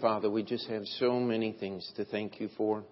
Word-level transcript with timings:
Father, 0.00 0.30
we 0.30 0.42
just 0.42 0.68
have 0.68 0.84
so 0.98 1.18
many 1.18 1.52
things 1.52 1.90
to 1.96 2.04
thank 2.04 2.40
you 2.40 2.48
for. 2.56 2.84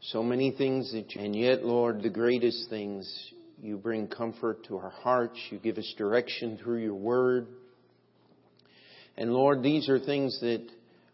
So 0.00 0.22
many 0.22 0.50
things 0.50 0.92
that, 0.92 1.14
you, 1.14 1.22
and 1.22 1.34
yet, 1.34 1.64
Lord, 1.64 2.02
the 2.02 2.10
greatest 2.10 2.68
things, 2.68 3.32
you 3.62 3.76
bring 3.76 4.08
comfort 4.08 4.64
to 4.66 4.76
our 4.76 4.90
hearts. 4.90 5.38
You 5.50 5.58
give 5.58 5.78
us 5.78 5.94
direction 5.96 6.58
through 6.62 6.82
your 6.82 6.94
word. 6.94 7.46
And 9.16 9.32
Lord, 9.32 9.62
these 9.62 9.88
are 9.88 9.98
things 9.98 10.38
that 10.40 10.66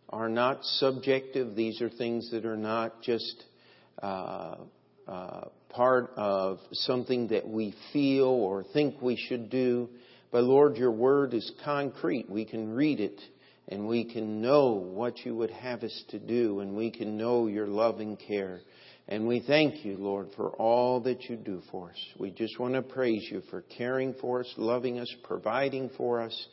are 0.08 0.28
not 0.28 0.64
subjective. 0.64 1.54
These 1.54 1.80
are 1.82 1.90
things 1.90 2.30
that 2.30 2.44
are 2.44 2.56
not 2.56 3.02
just 3.02 3.44
uh, 4.02 4.56
uh, 5.06 5.44
part 5.68 6.12
of 6.16 6.58
something 6.72 7.28
that 7.28 7.46
we 7.46 7.74
feel 7.92 8.24
or 8.24 8.64
think 8.72 9.00
we 9.02 9.16
should 9.28 9.50
do. 9.50 9.88
But 10.32 10.44
Lord, 10.44 10.76
your 10.76 10.92
word 10.92 11.34
is 11.34 11.50
concrete. 11.64 12.28
We 12.28 12.44
can 12.44 12.70
read 12.74 13.00
it 13.00 13.20
and 13.68 13.86
we 13.86 14.04
can 14.04 14.40
know 14.40 14.72
what 14.72 15.24
you 15.24 15.36
would 15.36 15.50
have 15.50 15.82
us 15.82 16.04
to 16.08 16.18
do 16.18 16.60
and 16.60 16.74
we 16.74 16.90
can 16.90 17.16
know 17.16 17.46
your 17.46 17.66
loving 17.66 18.16
care. 18.16 18.60
And 19.08 19.26
we 19.26 19.40
thank 19.46 19.84
you, 19.84 19.96
Lord, 19.96 20.28
for 20.36 20.50
all 20.50 21.00
that 21.00 21.24
you 21.24 21.36
do 21.36 21.62
for 21.70 21.90
us. 21.90 21.96
We 22.18 22.30
just 22.30 22.58
want 22.58 22.74
to 22.74 22.82
praise 22.82 23.26
you 23.30 23.42
for 23.50 23.62
caring 23.62 24.14
for 24.20 24.40
us, 24.40 24.54
loving 24.56 24.98
us, 24.98 25.14
providing 25.24 25.90
for 25.96 26.20
us, 26.20 26.46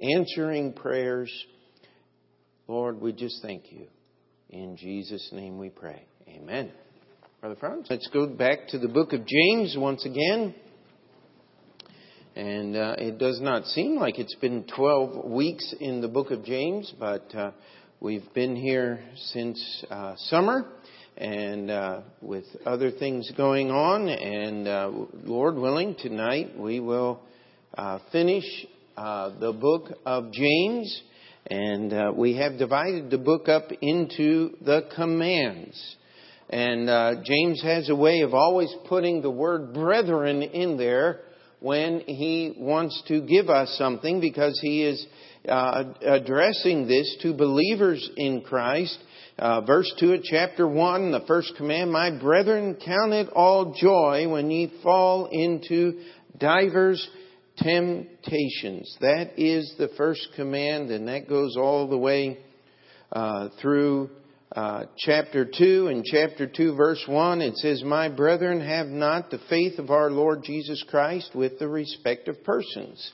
answering 0.00 0.72
prayers. 0.72 1.32
Lord, 2.66 3.00
we 3.00 3.12
just 3.12 3.40
thank 3.42 3.70
you. 3.70 3.86
In 4.48 4.76
Jesus' 4.76 5.28
name 5.32 5.58
we 5.58 5.70
pray. 5.70 6.04
Amen. 6.28 6.72
Brother 7.40 7.56
Franz, 7.58 7.86
let's 7.88 8.08
go 8.12 8.26
back 8.26 8.68
to 8.68 8.78
the 8.78 8.88
book 8.88 9.12
of 9.12 9.20
James 9.26 9.76
once 9.78 10.04
again. 10.04 10.54
And 12.36 12.76
uh, 12.76 12.94
it 12.96 13.18
does 13.18 13.40
not 13.40 13.64
seem 13.66 13.96
like 13.96 14.20
it's 14.20 14.36
been 14.36 14.64
12 14.76 15.24
weeks 15.24 15.74
in 15.80 16.00
the 16.00 16.06
book 16.06 16.30
of 16.30 16.44
James, 16.44 16.92
but 16.96 17.34
uh, 17.34 17.50
we've 18.00 18.32
been 18.34 18.54
here 18.54 19.00
since 19.32 19.84
uh, 19.90 20.14
summer 20.16 20.64
and 21.16 21.72
uh, 21.72 22.02
with 22.22 22.44
other 22.64 22.92
things 22.92 23.28
going 23.36 23.72
on. 23.72 24.08
And 24.08 24.68
uh, 24.68 24.92
Lord 25.24 25.56
willing, 25.56 25.96
tonight 25.96 26.56
we 26.56 26.78
will 26.78 27.20
uh, 27.76 27.98
finish 28.12 28.44
the 28.96 29.56
book 29.60 29.98
of 30.06 30.30
James. 30.30 31.02
And 31.48 32.16
we 32.16 32.36
have 32.36 32.58
divided 32.58 33.10
the 33.10 33.18
book 33.18 33.48
up 33.48 33.72
into 33.80 34.50
the 34.64 34.82
commands. 34.94 35.96
And 36.48 37.24
James 37.24 37.60
has 37.62 37.88
a 37.88 37.96
way 37.96 38.20
of 38.20 38.34
always 38.34 38.72
putting 38.88 39.20
the 39.20 39.30
word 39.30 39.74
brethren 39.74 40.42
in 40.42 40.76
there 40.76 41.22
when 41.60 42.00
he 42.00 42.54
wants 42.56 43.02
to 43.08 43.20
give 43.20 43.48
us 43.48 43.74
something 43.78 44.20
because 44.20 44.58
he 44.62 44.82
is 44.82 45.06
uh, 45.48 45.84
addressing 46.02 46.88
this 46.88 47.16
to 47.22 47.34
believers 47.34 48.08
in 48.16 48.42
Christ. 48.42 48.98
Uh, 49.38 49.60
verse 49.62 49.90
2 49.98 50.14
of 50.14 50.22
chapter 50.22 50.66
1, 50.66 51.12
the 51.12 51.24
first 51.26 51.54
command, 51.56 51.92
My 51.92 52.10
brethren, 52.18 52.76
count 52.84 53.12
it 53.12 53.28
all 53.30 53.74
joy 53.74 54.28
when 54.28 54.50
ye 54.50 54.72
fall 54.82 55.26
into 55.26 56.00
divers 56.38 57.06
temptations. 57.58 58.96
That 59.00 59.38
is 59.38 59.74
the 59.78 59.90
first 59.96 60.28
command, 60.36 60.90
and 60.90 61.08
that 61.08 61.28
goes 61.28 61.56
all 61.56 61.88
the 61.88 61.98
way 61.98 62.38
uh, 63.12 63.48
through 63.60 64.10
uh, 64.54 64.84
chapter 64.98 65.44
2 65.44 65.86
and 65.86 66.04
chapter 66.04 66.44
2 66.44 66.74
verse 66.74 67.04
1 67.06 67.40
it 67.40 67.56
says 67.58 67.84
my 67.84 68.08
brethren 68.08 68.60
have 68.60 68.88
not 68.88 69.30
the 69.30 69.38
faith 69.48 69.78
of 69.78 69.90
our 69.90 70.10
lord 70.10 70.42
jesus 70.42 70.84
christ 70.90 71.30
with 71.36 71.60
the 71.60 71.68
respect 71.68 72.26
of 72.26 72.42
persons. 72.42 73.12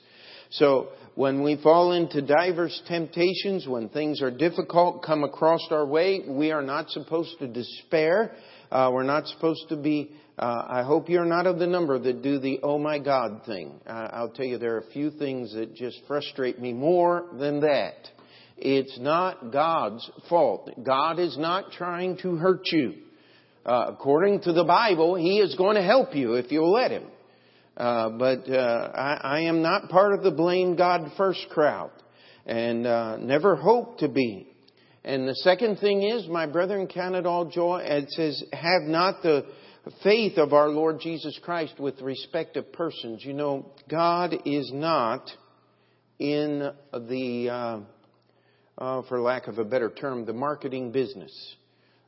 So 0.48 0.89
when 1.15 1.43
we 1.43 1.61
fall 1.62 1.93
into 1.93 2.23
diverse 2.23 2.81
temptations 2.89 3.69
when 3.69 3.91
things 3.91 4.23
are 4.23 4.31
difficult 4.31 5.03
come 5.03 5.25
across 5.25 5.61
our 5.70 5.84
way 5.84 6.23
we 6.27 6.53
are 6.53 6.62
not 6.62 6.89
supposed 6.89 7.39
to 7.41 7.47
despair. 7.47 8.34
Uh, 8.71 8.91
we're 8.91 9.03
not 9.03 9.27
supposed 9.27 9.69
to 9.69 9.77
be 9.77 10.12
uh, 10.39 10.65
i 10.71 10.83
hope 10.83 11.11
you're 11.11 11.27
not 11.27 11.47
of 11.47 11.59
the 11.59 11.67
number 11.67 11.98
that 11.98 12.23
do 12.23 12.39
the 12.39 12.61
oh 12.62 12.78
my 12.78 12.98
god 12.98 13.43
thing. 13.44 13.78
Uh, 13.87 14.09
i'll 14.12 14.31
tell 14.31 14.47
you 14.47 14.56
there 14.56 14.77
are 14.77 14.89
a 14.89 14.91
few 14.91 15.10
things 15.10 15.53
that 15.53 15.75
just 15.75 16.00
frustrate 16.09 16.59
me 16.59 16.72
more 16.72 17.27
than 17.39 17.60
that 17.60 18.09
it's 18.56 18.99
not 18.99 19.53
God's 19.53 20.09
fault. 20.28 20.71
God 20.83 21.19
is 21.19 21.37
not 21.37 21.72
trying 21.72 22.17
to 22.19 22.37
hurt 22.37 22.62
you. 22.72 22.94
Uh, 23.65 23.87
according 23.89 24.41
to 24.43 24.53
the 24.53 24.65
Bible, 24.65 25.17
He 25.17 25.39
is 25.39 25.55
going 25.56 25.77
to 25.77 25.83
help 25.83 26.15
you 26.15 26.34
if 26.34 26.50
you'll 26.53 26.72
let 26.72 26.91
Him. 26.91 27.05
Uh, 27.77 28.11
but 28.11 28.49
uh, 28.49 28.91
I, 28.95 29.21
I, 29.22 29.41
am 29.41 29.61
not 29.61 29.91
part 29.91 30.15
of 30.15 30.22
the 30.22 30.31
blame 30.31 30.77
God 30.77 31.12
first 31.19 31.47
crowd, 31.50 31.91
and 32.47 32.87
uh, 32.87 33.19
never 33.19 33.55
hope 33.55 33.99
to 33.99 34.09
be. 34.09 34.49
And 35.05 35.28
the 35.28 35.34
second 35.34 35.77
thing 35.78 36.03
is, 36.03 36.27
my 36.27 36.47
brethren, 36.47 36.87
count 36.87 37.16
it 37.16 37.27
all 37.27 37.45
joy. 37.45 37.83
It 37.84 38.11
says, 38.11 38.43
have 38.53 38.83
not 38.83 39.22
the 39.22 39.45
faith 40.03 40.39
of 40.39 40.53
our 40.53 40.69
Lord 40.69 41.00
Jesus 41.00 41.39
Christ 41.43 41.78
with 41.78 42.00
respect 42.00 42.56
of 42.56 42.72
persons. 42.72 43.25
You 43.25 43.34
know, 43.34 43.72
God 43.91 44.34
is 44.47 44.71
not 44.72 45.31
in 46.19 46.71
the 46.93 47.84
uh, 48.78 49.03
for 49.09 49.20
lack 49.20 49.47
of 49.47 49.59
a 49.59 49.64
better 49.64 49.91
term, 49.91 50.25
the 50.25 50.32
marketing 50.32 50.92
business. 50.92 51.32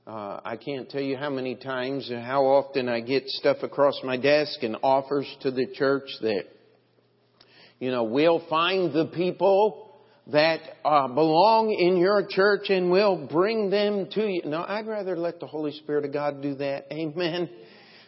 Uh, 0.07 0.41
I 0.45 0.57
can't 0.57 0.89
tell 0.89 1.03
you 1.03 1.17
how 1.17 1.31
many 1.31 1.55
times 1.55 2.09
and 2.11 2.23
how 2.23 2.45
often 2.45 2.89
I 2.89 3.01
get 3.01 3.29
stuff 3.29 3.59
across 3.63 4.01
my 4.03 4.17
desk 4.17 4.63
and 4.63 4.77
offers 4.83 5.27
to 5.43 5.51
the 5.51 5.67
church 5.75 6.09
that, 6.23 6.45
you 7.79 7.91
know, 7.91 8.05
we'll 8.05 8.43
find 8.49 8.93
the 8.93 9.07
people 9.07 9.85
that 10.29 10.61
uh, 10.85 11.09
belong 11.09 11.71
in 11.71 11.97
your 11.97 12.27
church 12.27 12.71
and 12.71 12.91
we'll 12.91 13.27
bring 13.27 13.71
them 13.71 14.09
to 14.13 14.27
you. 14.27 14.43
No, 14.45 14.65
I'd 14.67 14.87
rather 14.87 15.17
let 15.17 15.41
the 15.41 15.47
Holy 15.47 15.73
Spirit 15.73 16.05
of 16.05 16.13
God 16.13 16.43
do 16.43 16.55
that. 16.57 16.87
Amen. 16.93 17.49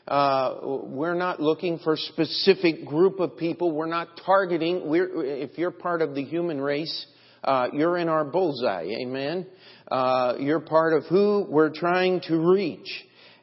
Uh, 0.09 0.56
we're 0.84 1.15
not 1.15 1.41
looking 1.41 1.78
for 1.78 1.94
a 1.94 1.97
specific 1.97 2.84
group 2.84 3.20
of 3.20 3.37
people. 3.37 3.72
We're 3.72 3.87
not 3.87 4.20
targeting. 4.25 4.88
We're, 4.88 5.25
if 5.25 5.56
you're 5.56 5.70
part 5.70 6.03
of 6.03 6.15
the 6.15 6.25
human 6.25 6.60
race, 6.60 7.06
uh, 7.43 7.69
you're 7.73 7.97
in 7.97 8.09
our 8.09 8.25
bullseye. 8.25 8.89
Amen. 9.01 9.47
Uh, 9.91 10.34
you're 10.39 10.61
part 10.61 10.93
of 10.93 11.05
who 11.06 11.47
we're 11.49 11.73
trying 11.73 12.21
to 12.23 12.39
reach. 12.39 12.89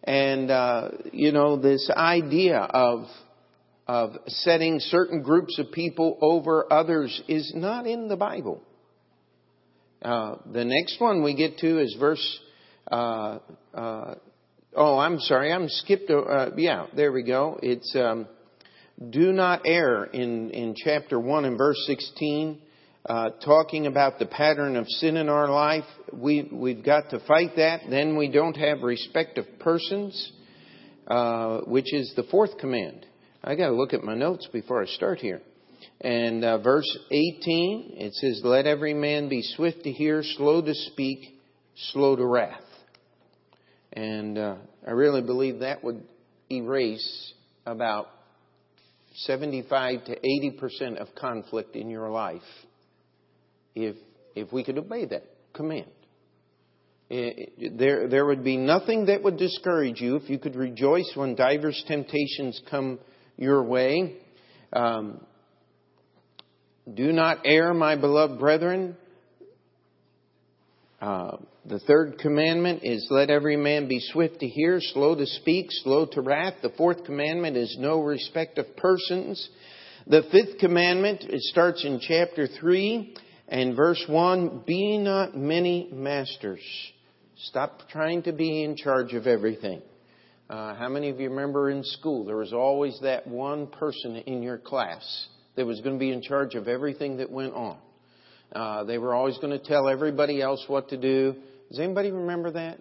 And, 0.03 0.49
uh, 0.49 0.89
you 1.11 1.31
know, 1.31 1.57
this 1.57 1.89
idea 1.89 2.59
of, 2.59 3.07
of 3.87 4.11
setting 4.27 4.79
certain 4.79 5.21
groups 5.21 5.59
of 5.59 5.71
people 5.71 6.17
over 6.21 6.71
others 6.71 7.21
is 7.27 7.51
not 7.55 7.85
in 7.85 8.07
the 8.07 8.15
Bible. 8.15 8.61
Uh, 10.01 10.35
the 10.53 10.63
next 10.63 11.01
one 11.01 11.23
we 11.23 11.35
get 11.35 11.57
to 11.57 11.79
is 11.79 11.95
verse, 11.99 12.39
uh, 12.89 13.39
uh, 13.73 14.15
oh, 14.75 14.97
I'm 14.97 15.19
sorry, 15.19 15.51
I'm 15.51 15.67
skipped, 15.67 16.11
yeah, 16.55 16.85
there 16.95 17.11
we 17.11 17.23
go. 17.23 17.59
It's, 17.61 17.93
um, 17.95 18.27
do 19.09 19.33
not 19.33 19.63
err 19.65 20.05
in, 20.05 20.51
in 20.51 20.75
chapter 20.75 21.19
1 21.19 21.45
and 21.45 21.57
verse 21.57 21.83
16 21.87 22.61
uh, 23.07 23.29
talking 23.43 23.87
about 23.87 24.19
the 24.19 24.25
pattern 24.25 24.75
of 24.75 24.85
sin 24.87 25.15
in 25.17 25.29
our 25.29 25.49
life. 25.49 25.85
We, 26.11 26.49
we've 26.51 26.83
got 26.83 27.09
to 27.11 27.19
fight 27.25 27.55
that. 27.55 27.81
Then 27.89 28.17
we 28.17 28.29
don't 28.29 28.57
have 28.57 28.81
respect 28.81 29.37
of 29.37 29.45
persons, 29.59 30.31
uh, 31.07 31.59
which 31.61 31.93
is 31.93 32.11
the 32.15 32.23
fourth 32.23 32.57
command. 32.57 33.05
I 33.43 33.55
got 33.55 33.67
to 33.67 33.75
look 33.75 33.93
at 33.93 34.03
my 34.03 34.15
notes 34.15 34.47
before 34.51 34.81
I 34.83 34.87
start 34.87 35.19
here. 35.19 35.41
And 36.01 36.43
uh, 36.43 36.57
verse 36.57 36.97
18, 37.09 37.93
it 37.97 38.13
says, 38.13 38.41
Let 38.43 38.67
every 38.67 38.93
man 38.93 39.29
be 39.29 39.41
swift 39.41 39.83
to 39.83 39.91
hear, 39.91 40.21
slow 40.21 40.61
to 40.61 40.73
speak, 40.73 41.39
slow 41.91 42.15
to 42.15 42.25
wrath. 42.25 42.61
And 43.93 44.37
uh, 44.37 44.55
I 44.85 44.91
really 44.91 45.21
believe 45.21 45.59
that 45.59 45.83
would 45.83 46.03
erase 46.51 47.33
about 47.65 48.07
75 49.15 50.05
to 50.05 50.19
80% 50.19 50.97
of 50.97 51.07
conflict 51.15 51.75
in 51.75 51.89
your 51.89 52.09
life 52.09 52.41
if, 53.77 53.95
if 54.35 54.51
we 54.51 54.63
could 54.63 54.77
obey 54.77 55.05
that 55.05 55.23
command. 55.53 55.87
There, 57.09 58.09
there 58.09 58.25
would 58.25 58.43
be 58.43 58.57
nothing 58.57 59.05
that 59.05 59.23
would 59.23 59.37
discourage 59.37 60.01
you 60.01 60.17
if 60.17 60.29
you 60.29 60.39
could 60.39 60.55
rejoice 60.55 61.09
when 61.15 61.35
divers 61.35 61.81
temptations 61.87 62.59
come 62.69 62.99
your 63.37 63.63
way. 63.63 64.17
Um, 64.73 65.21
do 66.93 67.13
not 67.13 67.39
err, 67.45 67.73
my 67.73 67.95
beloved 67.95 68.39
brethren. 68.39 68.97
Uh, 70.99 71.37
the 71.65 71.79
third 71.79 72.17
commandment 72.17 72.81
is 72.83 73.07
let 73.09 73.29
every 73.29 73.55
man 73.55 73.87
be 73.87 73.99
swift 73.99 74.39
to 74.39 74.47
hear, 74.47 74.79
slow 74.81 75.15
to 75.15 75.25
speak, 75.25 75.67
slow 75.69 76.07
to 76.07 76.21
wrath. 76.21 76.55
The 76.61 76.71
fourth 76.71 77.05
commandment 77.05 77.55
is 77.55 77.77
no 77.79 78.01
respect 78.01 78.57
of 78.57 78.75
persons. 78.75 79.49
The 80.07 80.23
fifth 80.31 80.59
commandment, 80.59 81.23
it 81.23 81.41
starts 81.41 81.85
in 81.85 81.99
chapter 82.01 82.47
3 82.47 83.15
and 83.47 83.75
verse 83.75 84.03
1 84.07 84.63
Be 84.65 84.97
not 84.97 85.35
many 85.35 85.89
masters. 85.91 86.61
Stop 87.45 87.87
trying 87.89 88.23
to 88.23 88.33
be 88.33 88.63
in 88.63 88.75
charge 88.75 89.13
of 89.13 89.27
everything. 89.27 89.81
Uh, 90.49 90.75
how 90.75 90.89
many 90.89 91.09
of 91.09 91.19
you 91.19 91.29
remember 91.29 91.69
in 91.69 91.83
school 91.83 92.25
there 92.25 92.37
was 92.37 92.53
always 92.53 92.97
that 93.01 93.27
one 93.27 93.67
person 93.67 94.15
in 94.15 94.41
your 94.41 94.57
class 94.57 95.27
that 95.55 95.65
was 95.65 95.81
going 95.81 95.95
to 95.95 95.99
be 95.99 96.11
in 96.11 96.21
charge 96.21 96.55
of 96.55 96.67
everything 96.67 97.17
that 97.17 97.29
went 97.29 97.53
on? 97.53 97.77
Uh, 98.53 98.83
they 98.85 98.97
were 98.97 99.13
always 99.13 99.37
going 99.39 99.57
to 99.57 99.63
tell 99.63 99.89
everybody 99.89 100.41
else 100.41 100.63
what 100.67 100.89
to 100.89 100.97
do. 100.97 101.35
Does 101.69 101.79
anybody 101.79 102.11
remember 102.11 102.51
that? 102.51 102.79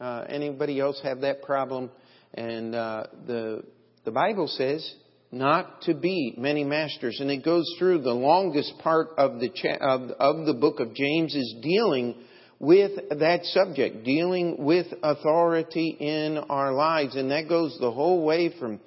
Uh, 0.00 0.24
anybody 0.28 0.80
else 0.80 0.98
have 1.02 1.20
that 1.20 1.42
problem? 1.42 1.90
And 2.32 2.74
uh, 2.74 3.04
the 3.26 3.64
the 4.04 4.10
Bible 4.10 4.48
says 4.48 4.94
not 5.34 5.82
to 5.82 5.94
be 5.94 6.34
many 6.38 6.64
masters, 6.64 7.18
and 7.20 7.30
it 7.30 7.44
goes 7.44 7.64
through 7.78 8.02
the 8.02 8.12
longest 8.12 8.72
part 8.82 9.08
of 9.18 9.40
the 9.40 9.48
cha- 9.48 9.76
of, 9.80 10.10
of 10.18 10.46
the 10.46 10.54
book 10.54 10.80
of 10.80 10.94
James 10.94 11.34
is 11.34 11.56
dealing 11.62 12.14
with 12.58 12.92
that 13.18 13.44
subject, 13.44 14.04
dealing 14.04 14.64
with 14.64 14.86
authority 15.02 15.96
in 16.00 16.38
our 16.38 16.72
lives, 16.72 17.16
and 17.16 17.30
that 17.30 17.48
goes 17.48 17.76
the 17.80 17.90
whole 17.90 18.24
way 18.24 18.54
from 18.58 18.80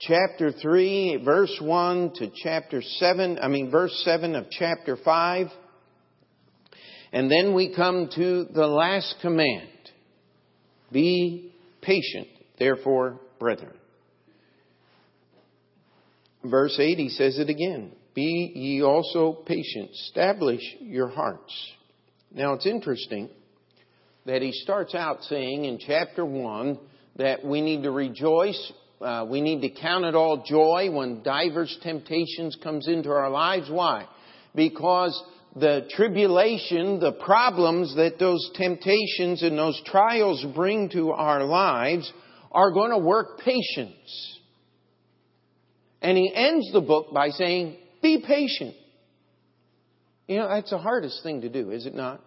chapter 0.00 0.52
3, 0.52 1.22
verse 1.24 1.56
1 1.60 2.12
to 2.16 2.30
chapter 2.42 2.82
7, 2.82 3.38
I 3.40 3.48
mean 3.48 3.70
verse 3.70 4.02
7 4.04 4.34
of 4.34 4.46
chapter 4.50 4.96
5. 4.96 5.46
And 7.12 7.30
then 7.30 7.54
we 7.54 7.74
come 7.74 8.08
to 8.16 8.44
the 8.52 8.66
last 8.66 9.14
command. 9.22 9.68
Be 10.90 11.54
patient, 11.80 12.26
therefore, 12.58 13.20
brethren. 13.38 13.74
Verse 16.44 16.78
8, 16.78 16.98
he 16.98 17.08
says 17.08 17.38
it 17.38 17.48
again. 17.48 17.92
Be 18.14 18.52
ye 18.54 18.82
also 18.82 19.32
patient. 19.46 19.90
Establish 19.92 20.60
your 20.80 21.08
hearts. 21.08 21.52
Now 22.32 22.52
it's 22.52 22.66
interesting 22.66 23.28
that 24.26 24.42
he 24.42 24.52
starts 24.52 24.94
out 24.94 25.22
saying 25.24 25.64
in 25.64 25.78
chapter 25.78 26.24
1 26.24 26.78
that 27.16 27.44
we 27.44 27.60
need 27.60 27.82
to 27.82 27.90
rejoice, 27.90 28.72
uh, 29.00 29.26
we 29.28 29.40
need 29.40 29.60
to 29.62 29.70
count 29.70 30.04
it 30.04 30.14
all 30.14 30.44
joy 30.46 30.90
when 30.90 31.22
divers 31.22 31.76
temptations 31.82 32.56
comes 32.62 32.88
into 32.88 33.10
our 33.10 33.30
lives. 33.30 33.68
Why? 33.70 34.06
Because 34.54 35.20
the 35.56 35.86
tribulation, 35.90 37.00
the 37.00 37.12
problems 37.12 37.94
that 37.96 38.18
those 38.18 38.50
temptations 38.54 39.42
and 39.42 39.58
those 39.58 39.80
trials 39.86 40.44
bring 40.54 40.88
to 40.90 41.10
our 41.10 41.44
lives 41.44 42.12
are 42.50 42.72
going 42.72 42.90
to 42.90 42.98
work 42.98 43.40
patience. 43.40 44.38
And 46.04 46.18
he 46.18 46.30
ends 46.34 46.70
the 46.70 46.82
book 46.82 47.14
by 47.14 47.30
saying, 47.30 47.78
be 48.02 48.22
patient. 48.26 48.74
You 50.28 50.36
know, 50.36 50.48
that's 50.48 50.68
the 50.68 50.76
hardest 50.76 51.22
thing 51.22 51.40
to 51.40 51.48
do, 51.48 51.70
is 51.70 51.86
it 51.86 51.94
not? 51.94 52.20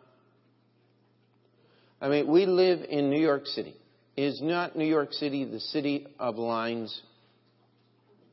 I 2.01 2.09
mean, 2.09 2.27
we 2.27 2.47
live 2.47 2.79
in 2.89 3.12
New 3.12 3.21
York 3.21 3.45
City. 3.45 3.75
Is 4.18 4.41
not 4.41 4.75
New 4.75 4.88
York 4.88 5.13
City 5.13 5.45
the 5.45 5.59
city 5.59 6.07
of 6.19 6.38
lines? 6.38 7.01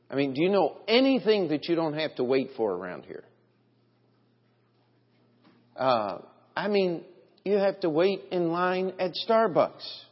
I 0.09 0.15
mean, 0.15 0.33
do 0.33 0.41
you 0.41 0.49
know 0.49 0.77
anything 0.87 1.49
that 1.49 1.67
you 1.67 1.75
don't 1.75 1.93
have 1.93 2.15
to 2.15 2.23
wait 2.23 2.49
for 2.57 2.73
around 2.73 3.05
here? 3.05 3.23
Uh, 5.77 6.19
I 6.55 6.67
mean, 6.69 7.03
you 7.43 7.57
have 7.57 7.79
to 7.81 7.89
wait 7.91 8.21
in 8.31 8.49
line 8.49 8.93
at 8.97 9.11
Starbucks. 9.29 10.05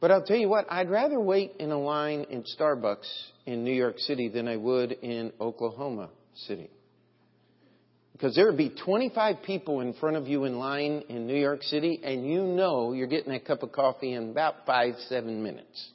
But 0.00 0.10
I'll 0.10 0.24
tell 0.24 0.38
you 0.38 0.48
what, 0.48 0.64
I'd 0.70 0.88
rather 0.88 1.20
wait 1.20 1.56
in 1.58 1.70
a 1.70 1.78
line 1.78 2.24
in 2.30 2.44
Starbucks 2.58 3.06
in 3.50 3.64
New 3.64 3.72
York 3.72 3.98
City 3.98 4.28
than 4.28 4.46
I 4.46 4.56
would 4.56 4.92
in 4.92 5.32
Oklahoma 5.40 6.10
City. 6.46 6.70
Because 8.12 8.36
there 8.36 8.46
would 8.46 8.56
be 8.56 8.70
25 8.84 9.42
people 9.44 9.80
in 9.80 9.92
front 9.94 10.16
of 10.16 10.28
you 10.28 10.44
in 10.44 10.58
line 10.58 11.02
in 11.08 11.26
New 11.26 11.38
York 11.38 11.64
City, 11.64 12.00
and 12.04 12.24
you 12.24 12.44
know 12.44 12.92
you're 12.92 13.08
getting 13.08 13.32
a 13.32 13.40
cup 13.40 13.64
of 13.64 13.72
coffee 13.72 14.12
in 14.12 14.30
about 14.30 14.66
five, 14.66 14.94
seven 15.08 15.42
minutes. 15.42 15.90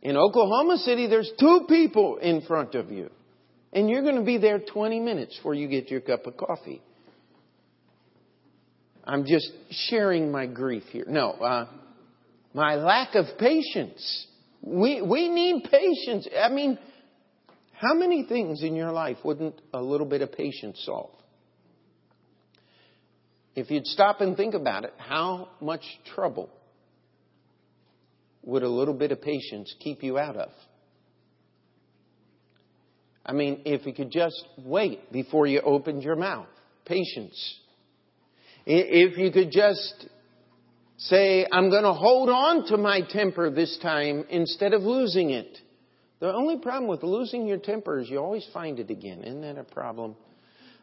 In 0.00 0.16
Oklahoma 0.16 0.78
City, 0.78 1.06
there's 1.06 1.30
two 1.38 1.66
people 1.68 2.16
in 2.16 2.40
front 2.42 2.74
of 2.74 2.90
you, 2.90 3.10
and 3.72 3.90
you're 3.90 4.02
going 4.02 4.16
to 4.16 4.24
be 4.24 4.38
there 4.38 4.58
20 4.58 5.00
minutes 5.00 5.36
before 5.36 5.54
you 5.54 5.68
get 5.68 5.90
your 5.90 6.00
cup 6.00 6.26
of 6.26 6.36
coffee. 6.38 6.80
I'm 9.04 9.26
just 9.26 9.50
sharing 9.70 10.30
my 10.30 10.46
grief 10.46 10.84
here. 10.92 11.04
No, 11.06 11.32
uh, 11.32 11.66
my 12.54 12.76
lack 12.76 13.14
of 13.16 13.26
patience. 13.38 14.28
We, 14.62 15.02
we 15.02 15.28
need 15.28 15.64
patience. 15.70 16.28
I 16.38 16.48
mean, 16.48 16.78
how 17.72 17.94
many 17.94 18.24
things 18.24 18.62
in 18.62 18.74
your 18.74 18.92
life 18.92 19.16
wouldn't 19.24 19.60
a 19.72 19.80
little 19.80 20.06
bit 20.06 20.20
of 20.20 20.32
patience 20.32 20.82
solve? 20.84 21.10
If 23.54 23.70
you'd 23.70 23.86
stop 23.86 24.20
and 24.20 24.36
think 24.36 24.54
about 24.54 24.84
it, 24.84 24.94
how 24.98 25.48
much 25.60 25.82
trouble 26.14 26.50
would 28.42 28.62
a 28.62 28.68
little 28.68 28.94
bit 28.94 29.12
of 29.12 29.20
patience 29.20 29.74
keep 29.80 30.02
you 30.02 30.18
out 30.18 30.36
of? 30.36 30.50
I 33.24 33.32
mean, 33.32 33.62
if 33.64 33.86
you 33.86 33.92
could 33.92 34.10
just 34.10 34.44
wait 34.58 35.12
before 35.12 35.46
you 35.46 35.60
opened 35.60 36.02
your 36.02 36.16
mouth. 36.16 36.48
Patience. 36.84 37.58
If 38.66 39.18
you 39.18 39.30
could 39.30 39.50
just 39.50 40.06
say, 41.00 41.46
I'm 41.50 41.70
going 41.70 41.84
to 41.84 41.94
hold 41.94 42.28
on 42.28 42.66
to 42.66 42.76
my 42.76 43.00
temper 43.08 43.50
this 43.50 43.78
time 43.82 44.24
instead 44.28 44.74
of 44.74 44.82
losing 44.82 45.30
it. 45.30 45.58
The 46.20 46.32
only 46.32 46.58
problem 46.58 46.88
with 46.88 47.02
losing 47.02 47.46
your 47.46 47.56
temper 47.56 48.00
is 48.00 48.10
you 48.10 48.18
always 48.18 48.46
find 48.52 48.78
it 48.78 48.90
again. 48.90 49.24
Isn't 49.24 49.40
that 49.40 49.56
a 49.56 49.64
problem? 49.64 50.14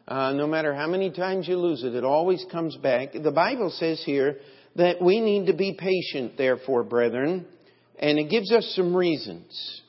Uh, 0.08 0.32
no 0.32 0.46
matter 0.46 0.74
how 0.74 0.88
many 0.88 1.10
times 1.10 1.46
you 1.46 1.56
lose 1.56 1.84
it, 1.84 1.94
it 1.94 2.04
always 2.04 2.44
comes 2.50 2.76
back. 2.76 3.12
The 3.12 3.30
Bible 3.30 3.70
says 3.70 4.02
here 4.04 4.38
that 4.74 5.00
we 5.00 5.20
need 5.20 5.46
to 5.46 5.52
be 5.52 5.78
patient, 5.78 6.36
therefore, 6.36 6.82
brethren, 6.82 7.46
and 7.98 8.18
it 8.18 8.28
gives 8.28 8.50
us 8.52 8.72
some 8.74 8.96
reasons. 8.96 9.82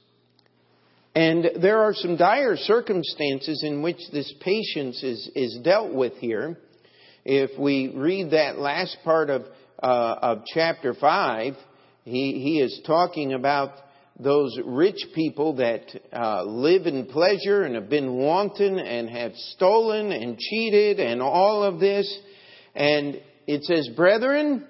And 1.15 1.49
there 1.59 1.79
are 1.79 1.93
some 1.95 2.17
dire 2.17 2.55
circumstances 2.55 3.63
in 3.65 3.81
which 3.81 3.97
this 4.11 4.31
patience 4.41 5.01
is, 5.01 5.31
is 5.35 5.57
dealt 5.63 5.91
with 5.91 6.13
here. 6.17 6.57
If 7.25 7.57
we 7.59 7.91
read 7.95 8.31
that 8.31 8.59
last 8.59 8.97
part 9.03 9.31
of, 9.31 9.45
uh, 9.81 10.15
of 10.21 10.41
chapter 10.53 10.93
5, 10.93 11.53
he, 12.03 12.41
he 12.41 12.61
is 12.61 12.81
talking 12.85 13.33
about 13.33 13.71
those 14.19 14.57
rich 14.65 15.01
people 15.15 15.55
that 15.55 15.83
uh, 16.11 16.43
live 16.43 16.85
in 16.85 17.05
pleasure 17.05 17.63
and 17.63 17.75
have 17.75 17.89
been 17.89 18.15
wanton 18.15 18.77
and 18.77 19.09
have 19.09 19.33
stolen 19.53 20.11
and 20.11 20.37
cheated 20.37 20.99
and 20.99 21.21
all 21.21 21.63
of 21.63 21.79
this. 21.79 22.19
And 22.75 23.21
it 23.47 23.63
says, 23.63 23.89
brethren, 23.95 24.67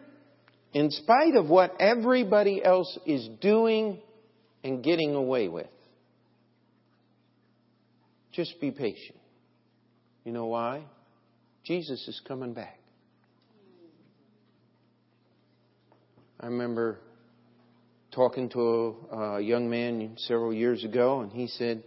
in 0.73 0.91
spite 0.91 1.35
of 1.35 1.50
what 1.50 1.75
everybody 1.79 2.63
else 2.63 2.97
is 3.07 3.27
doing 3.41 4.00
and 4.63 4.83
getting 4.83 5.15
away 5.15 5.47
with, 5.47 5.67
just 8.31 8.61
be 8.61 8.69
patient. 8.69 9.17
You 10.23 10.31
know 10.31 10.45
why? 10.45 10.83
Jesus 11.65 12.07
is 12.07 12.21
coming 12.27 12.53
back. 12.53 12.79
I 16.42 16.46
remember 16.46 17.00
talking 18.12 18.48
to 18.50 18.96
a, 19.12 19.42
young 19.42 19.69
man 19.69 20.16
several 20.19 20.54
years 20.54 20.84
ago, 20.86 21.19
and 21.19 21.31
he 21.31 21.48
said 21.48 21.84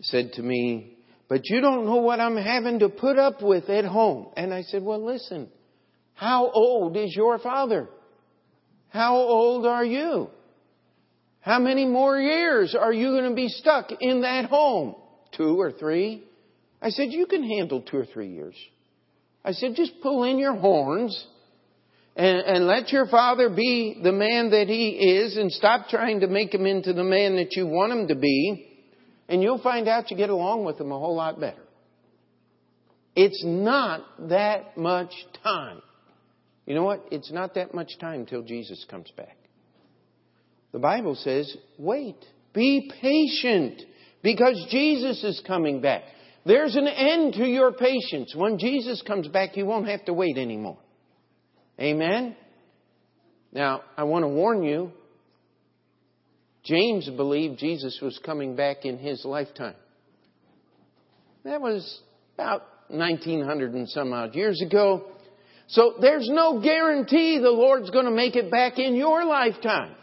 said 0.00 0.32
to 0.34 0.42
me, 0.42 0.96
"But 1.28 1.42
you 1.44 1.60
don't 1.60 1.84
know 1.84 1.96
what 1.96 2.18
I'm 2.18 2.36
having 2.36 2.78
to 2.78 2.88
put 2.88 3.18
up 3.18 3.42
with 3.42 3.68
at 3.68 3.84
home." 3.84 4.28
And 4.36 4.54
I 4.54 4.62
said, 4.62 4.82
"Well, 4.82 5.04
listen. 5.04 5.48
How 6.14 6.50
old 6.50 6.96
is 6.96 7.14
your 7.14 7.38
father? 7.38 7.88
How 8.88 9.16
old 9.16 9.66
are 9.66 9.84
you? 9.84 10.30
How 11.40 11.58
many 11.58 11.84
more 11.84 12.18
years 12.18 12.74
are 12.74 12.92
you 12.92 13.10
going 13.10 13.28
to 13.28 13.36
be 13.36 13.48
stuck 13.48 13.90
in 14.00 14.22
that 14.22 14.46
home? 14.46 14.94
Two 15.32 15.60
or 15.60 15.72
three?" 15.72 16.24
I 16.80 16.88
said, 16.88 17.12
"You 17.12 17.26
can 17.26 17.42
handle 17.42 17.82
two 17.82 17.98
or 17.98 18.06
three 18.06 18.28
years." 18.28 18.56
I 19.44 19.52
said, 19.52 19.74
"Just 19.74 20.00
pull 20.00 20.24
in 20.24 20.38
your 20.38 20.54
horns." 20.54 21.26
And, 22.16 22.38
and 22.38 22.66
let 22.66 22.90
your 22.90 23.06
father 23.06 23.50
be 23.50 23.98
the 24.02 24.12
man 24.12 24.50
that 24.50 24.68
he 24.68 24.90
is 24.90 25.36
and 25.36 25.50
stop 25.50 25.88
trying 25.88 26.20
to 26.20 26.28
make 26.28 26.54
him 26.54 26.66
into 26.66 26.92
the 26.92 27.04
man 27.04 27.36
that 27.36 27.52
you 27.52 27.66
want 27.66 27.92
him 27.92 28.08
to 28.08 28.14
be, 28.14 28.70
and 29.28 29.42
you'll 29.42 29.62
find 29.62 29.88
out 29.88 30.10
you 30.10 30.16
get 30.16 30.30
along 30.30 30.64
with 30.64 30.80
him 30.80 30.92
a 30.92 30.98
whole 30.98 31.16
lot 31.16 31.40
better. 31.40 31.62
It's 33.16 33.42
not 33.44 34.28
that 34.28 34.76
much 34.76 35.12
time. 35.42 35.80
You 36.66 36.74
know 36.74 36.84
what? 36.84 37.04
It's 37.10 37.30
not 37.30 37.54
that 37.54 37.74
much 37.74 37.98
time 38.00 38.26
till 38.26 38.42
Jesus 38.42 38.84
comes 38.90 39.10
back. 39.16 39.36
The 40.72 40.78
Bible 40.78 41.14
says, 41.14 41.56
wait. 41.78 42.16
Be 42.52 42.90
patient 43.00 43.82
because 44.22 44.64
Jesus 44.70 45.22
is 45.24 45.42
coming 45.46 45.80
back. 45.80 46.02
There's 46.46 46.76
an 46.76 46.86
end 46.86 47.34
to 47.34 47.44
your 47.44 47.72
patience. 47.72 48.34
When 48.36 48.58
Jesus 48.58 49.02
comes 49.02 49.26
back, 49.28 49.56
you 49.56 49.66
won't 49.66 49.88
have 49.88 50.04
to 50.04 50.14
wait 50.14 50.38
anymore. 50.38 50.78
Amen? 51.80 52.36
Now, 53.52 53.82
I 53.96 54.04
want 54.04 54.24
to 54.24 54.28
warn 54.28 54.62
you, 54.62 54.92
James 56.64 57.08
believed 57.10 57.58
Jesus 57.58 57.98
was 58.00 58.18
coming 58.24 58.56
back 58.56 58.84
in 58.84 58.98
his 58.98 59.24
lifetime. 59.24 59.76
That 61.44 61.60
was 61.60 62.00
about 62.34 62.62
1900 62.88 63.74
and 63.74 63.88
some 63.88 64.12
odd 64.12 64.34
years 64.34 64.62
ago. 64.64 65.04
So 65.68 65.94
there's 66.00 66.28
no 66.30 66.60
guarantee 66.60 67.38
the 67.38 67.50
Lord's 67.50 67.90
going 67.90 68.06
to 68.06 68.10
make 68.10 68.34
it 68.34 68.50
back 68.50 68.78
in 68.78 68.94
your 68.94 69.24
lifetime. 69.24 69.94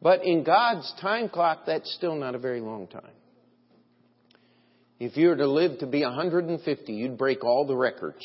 But 0.00 0.24
in 0.24 0.42
God's 0.44 0.92
time 1.00 1.28
clock, 1.28 1.60
that's 1.66 1.92
still 1.94 2.14
not 2.14 2.34
a 2.34 2.38
very 2.38 2.60
long 2.60 2.86
time. 2.86 3.02
If 5.00 5.16
you 5.16 5.28
were 5.28 5.36
to 5.36 5.48
live 5.48 5.78
to 5.80 5.86
be 5.86 6.02
150, 6.02 6.92
you'd 6.92 7.18
break 7.18 7.44
all 7.44 7.66
the 7.66 7.76
records 7.76 8.24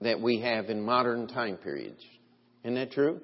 that 0.00 0.20
we 0.20 0.40
have 0.40 0.68
in 0.70 0.82
modern 0.82 1.26
time 1.26 1.56
periods. 1.56 2.02
Isn't 2.64 2.74
that 2.74 2.92
true? 2.92 3.20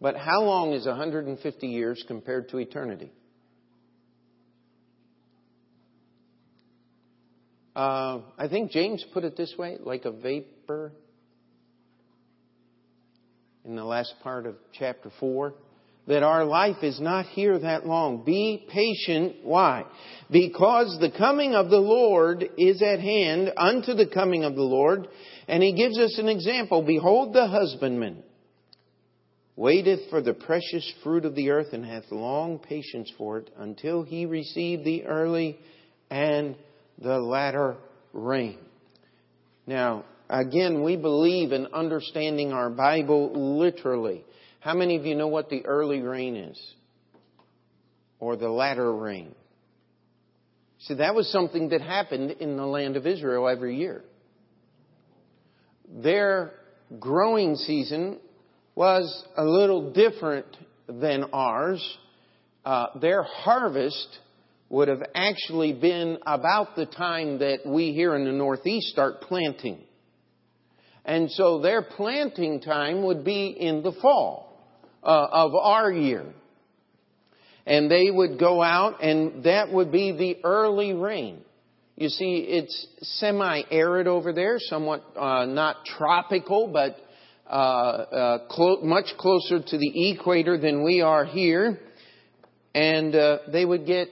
But 0.00 0.16
how 0.16 0.42
long 0.42 0.72
is 0.72 0.86
150 0.86 1.66
years 1.66 2.02
compared 2.08 2.48
to 2.50 2.58
eternity? 2.58 3.12
Uh, 7.76 8.20
I 8.36 8.48
think 8.48 8.72
James 8.72 9.04
put 9.12 9.24
it 9.24 9.36
this 9.36 9.54
way 9.56 9.76
like 9.80 10.04
a 10.04 10.10
vapor 10.10 10.92
in 13.64 13.76
the 13.76 13.84
last 13.84 14.14
part 14.22 14.46
of 14.46 14.56
chapter 14.72 15.10
4 15.20 15.54
that 16.06 16.22
our 16.22 16.44
life 16.44 16.82
is 16.82 17.00
not 17.00 17.26
here 17.26 17.58
that 17.58 17.86
long. 17.86 18.24
Be 18.24 18.66
patient. 18.68 19.36
Why? 19.42 19.84
Because 20.30 20.96
the 21.00 21.10
coming 21.16 21.54
of 21.54 21.70
the 21.70 21.78
Lord 21.78 22.44
is 22.58 22.82
at 22.82 23.00
hand 23.00 23.52
unto 23.56 23.94
the 23.94 24.06
coming 24.06 24.44
of 24.44 24.54
the 24.54 24.62
Lord. 24.62 25.08
And 25.46 25.62
he 25.62 25.72
gives 25.72 25.98
us 25.98 26.18
an 26.18 26.28
example. 26.28 26.82
Behold 26.82 27.32
the 27.32 27.46
husbandman 27.46 28.22
waiteth 29.60 30.08
for 30.08 30.22
the 30.22 30.32
precious 30.32 30.90
fruit 31.02 31.26
of 31.26 31.34
the 31.34 31.50
earth 31.50 31.74
and 31.74 31.84
hath 31.84 32.10
long 32.10 32.58
patience 32.58 33.12
for 33.18 33.36
it 33.36 33.50
until 33.58 34.02
he 34.02 34.24
receive 34.24 34.84
the 34.84 35.04
early 35.04 35.58
and 36.10 36.56
the 36.98 37.18
latter 37.18 37.76
rain. 38.14 38.56
Now, 39.66 40.06
again, 40.30 40.82
we 40.82 40.96
believe 40.96 41.52
in 41.52 41.66
understanding 41.74 42.52
our 42.52 42.70
Bible 42.70 43.58
literally. 43.58 44.24
How 44.60 44.74
many 44.74 44.96
of 44.96 45.06
you 45.06 45.14
know 45.14 45.28
what 45.28 45.48
the 45.48 45.64
early 45.64 46.00
rain 46.00 46.36
is? 46.36 46.60
Or 48.18 48.36
the 48.36 48.50
latter 48.50 48.94
rain? 48.94 49.34
See, 50.80 50.94
that 50.94 51.14
was 51.14 51.30
something 51.32 51.70
that 51.70 51.80
happened 51.80 52.32
in 52.32 52.56
the 52.56 52.66
land 52.66 52.96
of 52.96 53.06
Israel 53.06 53.48
every 53.48 53.76
year. 53.76 54.02
Their 55.88 56.52
growing 56.98 57.56
season 57.56 58.18
was 58.74 59.24
a 59.36 59.44
little 59.44 59.92
different 59.92 60.46
than 60.86 61.24
ours. 61.32 61.98
Uh, 62.64 62.98
their 63.00 63.22
harvest 63.22 64.18
would 64.68 64.88
have 64.88 65.02
actually 65.14 65.72
been 65.72 66.18
about 66.26 66.76
the 66.76 66.86
time 66.86 67.38
that 67.38 67.60
we 67.66 67.92
here 67.92 68.14
in 68.14 68.24
the 68.24 68.32
Northeast 68.32 68.88
start 68.88 69.22
planting. 69.22 69.80
And 71.04 71.30
so 71.30 71.60
their 71.60 71.82
planting 71.82 72.60
time 72.60 73.02
would 73.04 73.24
be 73.24 73.48
in 73.48 73.82
the 73.82 73.92
fall 74.00 74.49
uh, 75.02 75.26
of 75.30 75.54
our 75.54 75.90
year. 75.90 76.24
And 77.66 77.90
they 77.90 78.10
would 78.10 78.38
go 78.38 78.62
out, 78.62 79.02
and 79.02 79.44
that 79.44 79.70
would 79.70 79.92
be 79.92 80.12
the 80.12 80.44
early 80.44 80.92
rain. 80.92 81.42
You 81.96 82.08
see, 82.08 82.46
it's 82.48 82.86
semi-arid 83.18 84.06
over 84.06 84.32
there, 84.32 84.56
somewhat 84.58 85.04
uh, 85.16 85.44
not 85.44 85.84
tropical, 85.84 86.68
but 86.68 86.96
uh, 87.46 87.52
uh, 87.52 88.38
clo- 88.48 88.80
much 88.82 89.06
closer 89.18 89.60
to 89.60 89.78
the 89.78 90.10
equator 90.10 90.56
than 90.56 90.82
we 90.82 91.02
are 91.02 91.24
here. 91.24 91.78
And 92.74 93.14
uh, 93.14 93.38
they 93.52 93.64
would 93.64 93.86
get 93.86 94.08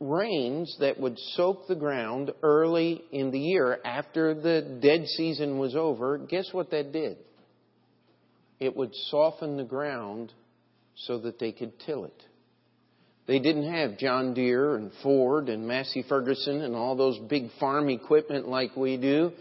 rains 0.00 0.76
that 0.80 0.98
would 1.00 1.18
soak 1.34 1.66
the 1.66 1.74
ground 1.74 2.32
early 2.42 3.02
in 3.10 3.30
the 3.30 3.38
year 3.38 3.78
after 3.84 4.34
the 4.34 4.78
dead 4.80 5.06
season 5.08 5.58
was 5.58 5.74
over. 5.74 6.18
Guess 6.18 6.50
what 6.52 6.70
that 6.70 6.92
did? 6.92 7.18
It 8.60 8.76
would 8.76 8.94
soften 9.10 9.56
the 9.56 9.64
ground 9.64 10.32
so 10.96 11.18
that 11.18 11.38
they 11.38 11.52
could 11.52 11.72
till 11.80 12.04
it. 12.04 12.22
They 13.26 13.38
didn't 13.38 13.72
have 13.72 13.98
John 13.98 14.34
Deere 14.34 14.76
and 14.76 14.90
Ford 15.02 15.48
and 15.48 15.66
Massey 15.66 16.04
Ferguson 16.06 16.60
and 16.60 16.76
all 16.76 16.94
those 16.94 17.18
big 17.30 17.48
farm 17.58 17.88
equipment 17.88 18.48
like 18.48 18.76
we 18.76 18.96
do. 18.98 19.32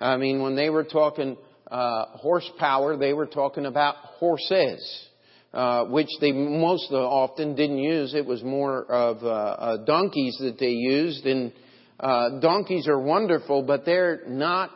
I 0.00 0.16
mean, 0.16 0.42
when 0.42 0.56
they 0.56 0.70
were 0.70 0.84
talking 0.84 1.36
uh, 1.70 2.06
horsepower, 2.06 2.96
they 2.96 3.12
were 3.12 3.26
talking 3.26 3.66
about 3.66 3.94
horses, 4.18 5.08
uh, 5.52 5.84
which 5.84 6.08
they 6.20 6.32
most 6.32 6.90
often 6.90 7.54
didn't 7.54 7.78
use. 7.78 8.12
It 8.14 8.26
was 8.26 8.42
more 8.42 8.84
of 8.84 9.22
uh, 9.22 9.28
uh 9.28 9.76
donkeys 9.84 10.36
that 10.40 10.58
they 10.58 10.70
used, 10.70 11.24
and 11.24 11.52
uh, 12.00 12.40
donkeys 12.40 12.88
are 12.88 12.98
wonderful, 12.98 13.62
but 13.62 13.84
they're 13.84 14.22
not 14.26 14.70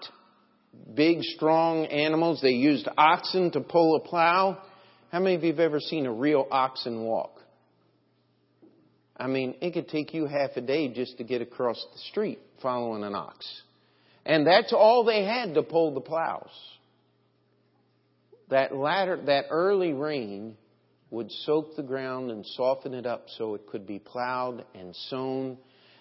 big, 0.95 1.23
strong 1.23 1.87
animals. 1.87 2.41
They 2.43 2.51
used 2.51 2.89
oxen 2.97 3.51
to 3.53 3.61
pull 3.61 3.97
a 3.97 4.01
plow. 4.09 4.63
How 5.11 5.21
many 5.21 5.35
of 5.35 5.43
you 5.43 5.51
have 5.51 5.61
ever 5.61 5.81
seen 5.81 6.07
a 6.07 6.13
real 6.13 6.47
oxen 6.51 7.05
walk? 7.05 7.41
I 9.17 9.27
mean, 9.27 9.55
it 9.61 9.73
could 9.73 9.89
take 9.89 10.15
you 10.15 10.27
half 10.27 10.51
a 10.57 10.61
day 10.61 10.89
just 10.89 11.19
to 11.19 11.25
get 11.25 11.43
across 11.43 11.85
the 11.93 11.99
street 12.11 12.41
following 12.61 13.05
an 13.05 13.15
ox. 13.15 13.47
And 14.25 14.47
that's 14.47 14.73
all 14.73 15.05
they 15.05 15.25
had 15.25 15.55
to 15.55 15.63
pull 15.63 15.95
the 15.95 16.01
plows. 16.01 16.51
That 18.49 18.75
latter, 18.75 19.21
that 19.27 19.47
early 19.51 19.93
rain 19.93 20.57
would 21.11 21.31
soak 21.31 21.77
the 21.77 21.83
ground 21.83 22.31
and 22.31 22.45
soften 22.45 22.95
it 22.95 23.07
up 23.07 23.27
so 23.37 23.55
it 23.55 23.67
could 23.67 23.87
be 23.87 23.99
plowed 23.99 24.65
and 24.75 24.95
sown. 25.09 25.59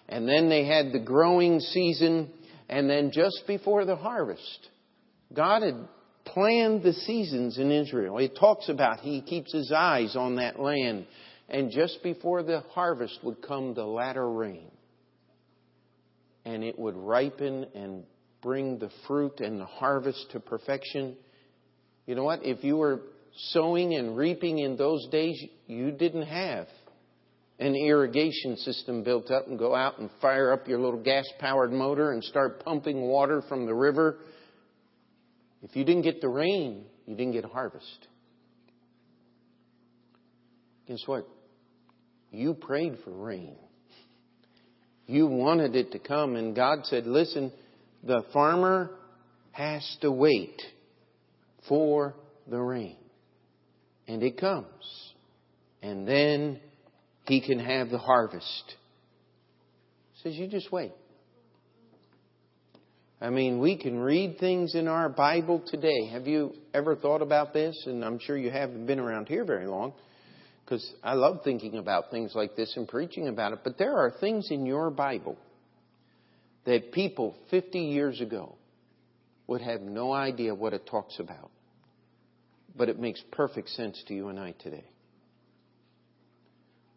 And 0.08 0.28
then 0.28 0.48
they 0.48 0.64
had 0.64 0.92
the 0.92 0.98
growing 0.98 1.60
season, 1.60 2.30
and 2.72 2.88
then 2.88 3.10
just 3.12 3.42
before 3.46 3.84
the 3.84 3.96
harvest, 3.96 4.70
God 5.30 5.60
had 5.60 5.76
planned 6.24 6.82
the 6.82 6.94
seasons 6.94 7.58
in 7.58 7.70
Israel. 7.70 8.16
It 8.16 8.34
talks 8.40 8.70
about 8.70 9.00
He 9.00 9.20
keeps 9.20 9.52
His 9.52 9.70
eyes 9.70 10.16
on 10.16 10.36
that 10.36 10.58
land. 10.58 11.06
And 11.50 11.70
just 11.70 12.02
before 12.02 12.42
the 12.42 12.60
harvest 12.70 13.18
would 13.24 13.42
come 13.46 13.74
the 13.74 13.84
latter 13.84 14.26
rain. 14.26 14.70
And 16.46 16.64
it 16.64 16.78
would 16.78 16.96
ripen 16.96 17.66
and 17.74 18.04
bring 18.40 18.78
the 18.78 18.88
fruit 19.06 19.40
and 19.40 19.60
the 19.60 19.66
harvest 19.66 20.30
to 20.30 20.40
perfection. 20.40 21.16
You 22.06 22.14
know 22.14 22.24
what? 22.24 22.42
If 22.42 22.64
you 22.64 22.78
were 22.78 23.00
sowing 23.50 23.92
and 23.94 24.16
reaping 24.16 24.58
in 24.58 24.78
those 24.78 25.06
days, 25.08 25.38
you 25.66 25.90
didn't 25.90 26.26
have 26.26 26.68
an 27.62 27.74
irrigation 27.74 28.56
system 28.56 29.02
built 29.02 29.30
up 29.30 29.46
and 29.48 29.58
go 29.58 29.74
out 29.74 29.98
and 29.98 30.10
fire 30.20 30.52
up 30.52 30.68
your 30.68 30.80
little 30.80 31.02
gas 31.02 31.24
powered 31.38 31.72
motor 31.72 32.12
and 32.12 32.22
start 32.24 32.64
pumping 32.64 33.02
water 33.02 33.42
from 33.48 33.66
the 33.66 33.74
river 33.74 34.18
if 35.62 35.76
you 35.76 35.84
didn't 35.84 36.02
get 36.02 36.20
the 36.20 36.28
rain, 36.28 36.84
you 37.06 37.14
didn't 37.14 37.32
get 37.32 37.44
a 37.44 37.48
harvest. 37.48 38.08
Guess 40.88 41.02
what? 41.06 41.26
You 42.32 42.54
prayed 42.54 42.98
for 43.04 43.12
rain. 43.12 43.54
You 45.06 45.26
wanted 45.26 45.76
it 45.76 45.92
to 45.92 45.98
come, 45.98 46.36
and 46.36 46.54
God 46.54 46.80
said, 46.84 47.06
Listen, 47.06 47.52
the 48.02 48.24
farmer 48.32 48.90
has 49.52 49.96
to 50.00 50.10
wait 50.10 50.60
for 51.68 52.14
the 52.48 52.58
rain. 52.58 52.96
And 54.08 54.22
it 54.22 54.38
comes. 54.38 54.66
And 55.80 56.08
then 56.08 56.60
he 57.24 57.40
can 57.40 57.58
have 57.58 57.90
the 57.90 57.98
harvest. 57.98 58.74
He 60.14 60.22
says, 60.22 60.38
You 60.38 60.46
just 60.48 60.72
wait. 60.72 60.92
I 63.20 63.30
mean, 63.30 63.60
we 63.60 63.76
can 63.76 64.00
read 64.00 64.38
things 64.40 64.74
in 64.74 64.88
our 64.88 65.08
Bible 65.08 65.62
today. 65.64 66.08
Have 66.10 66.26
you 66.26 66.54
ever 66.74 66.96
thought 66.96 67.22
about 67.22 67.52
this? 67.52 67.80
And 67.86 68.04
I'm 68.04 68.18
sure 68.18 68.36
you 68.36 68.50
haven't 68.50 68.84
been 68.86 68.98
around 68.98 69.28
here 69.28 69.44
very 69.44 69.68
long 69.68 69.92
because 70.64 70.92
I 71.04 71.14
love 71.14 71.42
thinking 71.44 71.78
about 71.78 72.10
things 72.10 72.32
like 72.34 72.56
this 72.56 72.72
and 72.76 72.88
preaching 72.88 73.28
about 73.28 73.52
it. 73.52 73.60
But 73.62 73.78
there 73.78 73.96
are 73.96 74.12
things 74.20 74.48
in 74.50 74.66
your 74.66 74.90
Bible 74.90 75.38
that 76.64 76.90
people 76.90 77.36
50 77.50 77.78
years 77.78 78.20
ago 78.20 78.56
would 79.46 79.60
have 79.60 79.82
no 79.82 80.12
idea 80.12 80.52
what 80.52 80.72
it 80.72 80.86
talks 80.90 81.20
about. 81.20 81.52
But 82.74 82.88
it 82.88 82.98
makes 82.98 83.22
perfect 83.30 83.68
sense 83.68 84.02
to 84.08 84.14
you 84.14 84.30
and 84.30 84.40
I 84.40 84.52
today. 84.52 84.84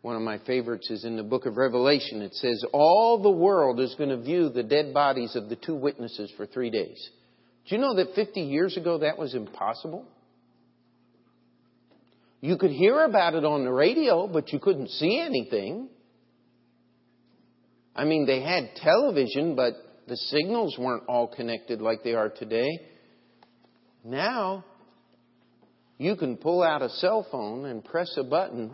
One 0.06 0.16
of 0.16 0.22
my 0.22 0.38
favorites 0.46 0.92
is 0.92 1.04
in 1.04 1.18
the 1.18 1.24
book 1.24 1.48
of 1.48 1.58
Revelation. 1.58 2.22
It 2.22 2.36
says, 2.36 2.64
All 2.74 3.24
the 3.24 3.32
world 3.32 3.80
is 3.80 3.96
going 3.98 4.12
to 4.12 4.22
view 4.22 4.50
the 4.50 4.62
dead 4.62 4.94
bodies 4.94 5.36
of 5.36 5.50
the 5.50 5.56
two 5.56 5.74
witnesses 5.74 6.32
for 6.38 6.46
three 6.46 6.70
days. 6.70 7.10
Do 7.68 7.76
you 7.76 7.82
know 7.82 7.96
that 7.96 8.14
50 8.14 8.40
years 8.42 8.78
ago 8.78 9.00
that 9.00 9.18
was 9.18 9.34
impossible? 9.34 10.06
You 12.40 12.56
could 12.56 12.70
hear 12.70 13.04
about 13.04 13.34
it 13.34 13.46
on 13.46 13.64
the 13.64 13.72
radio, 13.72 14.28
but 14.28 14.54
you 14.54 14.60
couldn't 14.60 14.90
see 14.90 15.20
anything. 15.20 15.90
I 17.96 18.06
mean, 18.06 18.28
they 18.28 18.42
had 18.42 18.76
television, 18.76 19.56
but 19.56 19.74
the 20.08 20.18
signals 20.18 20.78
weren't 20.78 21.06
all 21.08 21.26
connected 21.26 21.82
like 21.82 22.04
they 22.04 22.14
are 22.14 22.30
today. 22.30 22.70
Now, 24.04 24.66
you 25.98 26.16
can 26.16 26.38
pull 26.38 26.62
out 26.62 26.84
a 26.84 26.90
cell 26.90 27.26
phone 27.32 27.66
and 27.66 27.84
press 27.84 28.16
a 28.18 28.24
button 28.24 28.72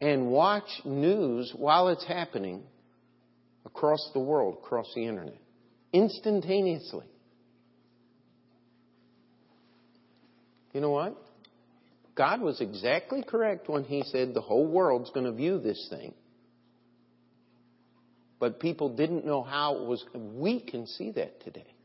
and 0.00 0.28
watch 0.30 0.68
news 0.84 1.52
while 1.56 1.88
it's 1.88 2.04
happening 2.06 2.62
across 3.64 4.10
the 4.12 4.20
world, 4.20 4.58
across 4.62 4.92
the 4.94 5.06
internet, 5.06 5.38
instantaneously. 5.92 7.06
You 10.72 10.80
know 10.80 10.90
what? 10.90 11.16
God 12.14 12.40
was 12.40 12.60
exactly 12.60 13.22
correct 13.22 13.68
when 13.68 13.84
He 13.84 14.02
said 14.04 14.34
the 14.34 14.40
whole 14.40 14.66
world's 14.66 15.10
going 15.10 15.26
to 15.26 15.32
view 15.32 15.58
this 15.58 15.86
thing. 15.90 16.14
but 18.38 18.60
people 18.60 18.94
didn't 18.94 19.24
know 19.24 19.42
how 19.42 19.76
it 19.76 19.86
was. 19.86 20.04
We 20.14 20.60
can 20.60 20.86
see 20.86 21.12
that 21.12 21.42
today. 21.42 21.75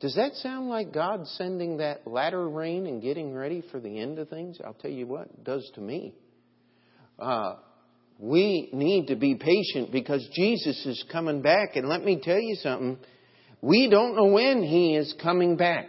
Does 0.00 0.14
that 0.16 0.34
sound 0.34 0.68
like 0.68 0.92
God 0.92 1.26
sending 1.26 1.78
that 1.78 2.06
latter 2.06 2.48
rain 2.48 2.86
and 2.86 3.00
getting 3.00 3.34
ready 3.34 3.62
for 3.70 3.80
the 3.80 3.98
end 3.98 4.18
of 4.18 4.28
things? 4.28 4.58
I'll 4.64 4.74
tell 4.74 4.90
you 4.90 5.06
what, 5.06 5.28
it 5.28 5.44
does 5.44 5.68
to 5.74 5.80
me. 5.80 6.14
Uh, 7.18 7.54
we 8.18 8.68
need 8.72 9.06
to 9.06 9.16
be 9.16 9.36
patient 9.36 9.90
because 9.92 10.26
Jesus 10.34 10.84
is 10.84 11.02
coming 11.10 11.40
back. 11.40 11.76
And 11.76 11.88
let 11.88 12.04
me 12.04 12.20
tell 12.22 12.38
you 12.38 12.56
something. 12.56 12.98
We 13.62 13.88
don't 13.88 14.16
know 14.16 14.26
when 14.26 14.62
He 14.62 14.96
is 14.96 15.14
coming 15.22 15.56
back. 15.56 15.88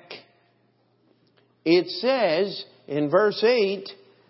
It 1.66 1.88
says 1.88 2.64
in 2.88 3.10
verse 3.10 3.44
8 3.44 3.90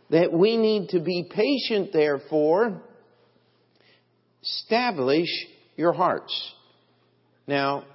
that 0.09 0.33
we 0.33 0.57
need 0.57 0.89
to 0.89 0.99
be 0.99 1.29
patient, 1.29 1.91
therefore, 1.93 2.81
establish 4.41 5.29
your 5.75 5.93
hearts. 5.93 6.33
Now, 7.45 7.85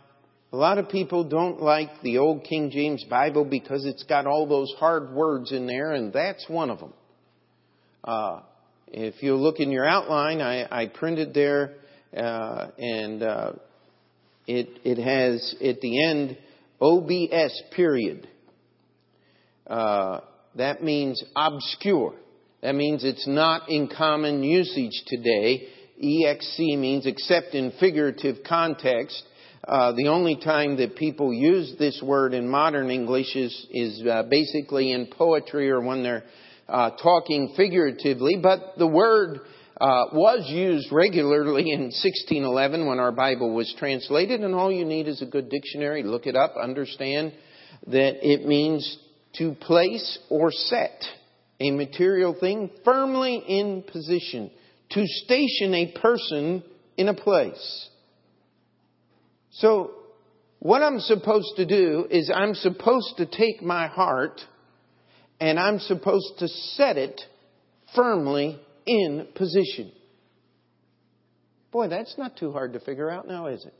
a 0.53 0.57
lot 0.57 0.77
of 0.77 0.91
people 0.91 1.25
don't 1.25 1.63
like 1.63 1.89
the 2.03 2.19
old 2.19 2.45
King 2.45 2.71
James 2.71 3.05
Bible 3.09 3.45
because 3.45 3.87
it's 3.87 4.03
got 4.03 4.27
all 4.27 4.47
those 4.47 4.73
hard 4.79 5.13
words 5.13 5.51
in 5.51 5.67
there, 5.67 5.93
and 5.93 6.13
that's 6.13 6.45
one 6.47 6.69
of 6.69 6.79
them. 6.79 6.93
Uh, 8.05 8.41
if 8.89 9.23
you 9.23 9.35
look 9.37 9.61
in 9.61 9.71
your 9.71 9.87
outline, 9.87 10.43
I, 10.43 10.83
I 10.83 10.89
printed 10.89 11.33
there, 11.33 11.77
uh, 12.15 12.69
and 12.77 13.23
uh, 13.23 13.53
it 14.47 14.69
it 14.85 14.99
has 14.99 15.55
at 15.65 15.81
the 15.81 16.05
end 16.05 16.37
OBS 16.83 17.63
period. 17.75 18.29
Uh, 19.67 20.21
that 20.57 20.83
means 20.83 21.25
obscure. 21.35 22.15
That 22.61 22.75
means 22.75 23.05
it's 23.05 23.27
not 23.27 23.71
in 23.71 23.89
common 23.89 24.43
usage 24.43 25.03
today. 25.07 25.69
EXC 26.03 26.79
means 26.79 27.07
except 27.07 27.55
in 27.55 27.73
figurative 27.81 28.39
context. 28.47 29.23
Uh, 29.67 29.93
the 29.93 30.09
only 30.09 30.37
time 30.37 30.77
that 30.79 30.97
people 30.97 31.33
use 31.33 31.75
this 31.79 32.03
word 32.05 32.35
in 32.35 32.49
modern 32.49 32.91
English 32.91 33.37
is, 33.37 33.67
is 33.71 34.03
uh, 34.07 34.25
basically 34.29 34.91
in 34.91 35.07
poetry 35.07 35.71
or 35.71 35.81
when 35.81 36.03
they're 36.03 36.25
uh, 36.69 36.91
talking 37.03 37.55
figuratively. 37.57 38.39
But 38.43 38.75
the 38.77 38.89
word 38.89 39.41
uh, 39.81 40.07
was 40.13 40.47
used 40.49 40.91
regularly 40.91 41.71
in 41.71 41.83
1611 41.83 42.87
when 42.87 42.99
our 42.99 43.13
Bible 43.13 43.55
was 43.55 43.73
translated, 43.79 44.41
and 44.41 44.55
all 44.55 44.73
you 44.73 44.85
need 44.85 45.07
is 45.07 45.23
a 45.23 45.27
good 45.27 45.49
dictionary. 45.49 46.03
Look 46.03 46.27
it 46.27 46.35
up, 46.35 46.55
understand 46.61 47.33
that 47.87 48.29
it 48.29 48.47
means 48.47 48.99
to 49.35 49.55
place 49.55 50.19
or 50.29 50.51
set 50.51 51.03
a 51.61 51.71
material 51.71 52.37
thing 52.39 52.71
firmly 52.85 53.43
in 53.47 53.85
position, 53.91 54.51
to 54.91 55.05
station 55.07 55.73
a 55.75 55.93
person 56.01 56.65
in 56.97 57.09
a 57.09 57.15
place. 57.15 57.89
So, 59.53 59.93
what 60.59 60.83
I'm 60.83 61.01
supposed 61.01 61.57
to 61.57 61.67
do 61.67 62.07
is 62.11 62.31
I'm 62.35 62.55
supposed 62.55 63.15
to 63.17 63.27
take 63.27 63.63
my 63.63 63.89
heart 63.89 64.41
and 65.41 65.59
I'm 65.59 65.79
supposed 65.81 66.35
to 66.39 66.49
set 66.49 66.97
it 66.97 67.21
firmly 67.95 68.61
in 68.87 69.29
position. 69.35 69.93
Boy, 71.73 71.89
that's 71.89 72.17
not 72.17 72.37
too 72.37 72.53
hard 72.53 72.75
to 72.75 72.81
figure 72.81 73.11
out 73.11 73.27
now, 73.27 73.47
is 73.47 73.65
it? 73.65 73.75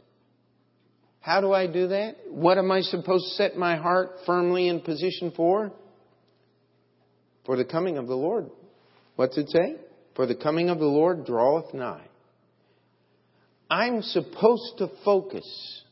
How 1.21 1.41
do 1.41 1.53
I 1.53 1.69
do 1.69 1.89
that? 1.89 2.17
What 2.29 2.59
am 2.59 2.73
I 2.73 2.81
supposed 2.81 3.25
to 3.25 3.35
set 3.37 3.57
my 3.57 3.77
heart 3.77 4.11
firmly 4.27 4.67
in 4.67 4.81
position 4.81 5.33
for? 5.37 5.73
For 7.47 7.57
the 7.57 7.65
coming 7.65 7.97
of 7.97 8.09
the 8.09 8.17
Lord. 8.17 8.51
What's 9.15 9.39
it 9.39 9.49
say? 9.51 9.77
For 10.17 10.27
the 10.27 10.35
coming 10.35 10.69
of 10.69 10.79
the 10.79 10.87
Lord 10.87 11.25
draweth 11.25 11.73
nigh. 11.75 12.07
I'm 13.73 14.03
supposed 14.03 14.77
to 14.79 14.91
focus 15.03 15.83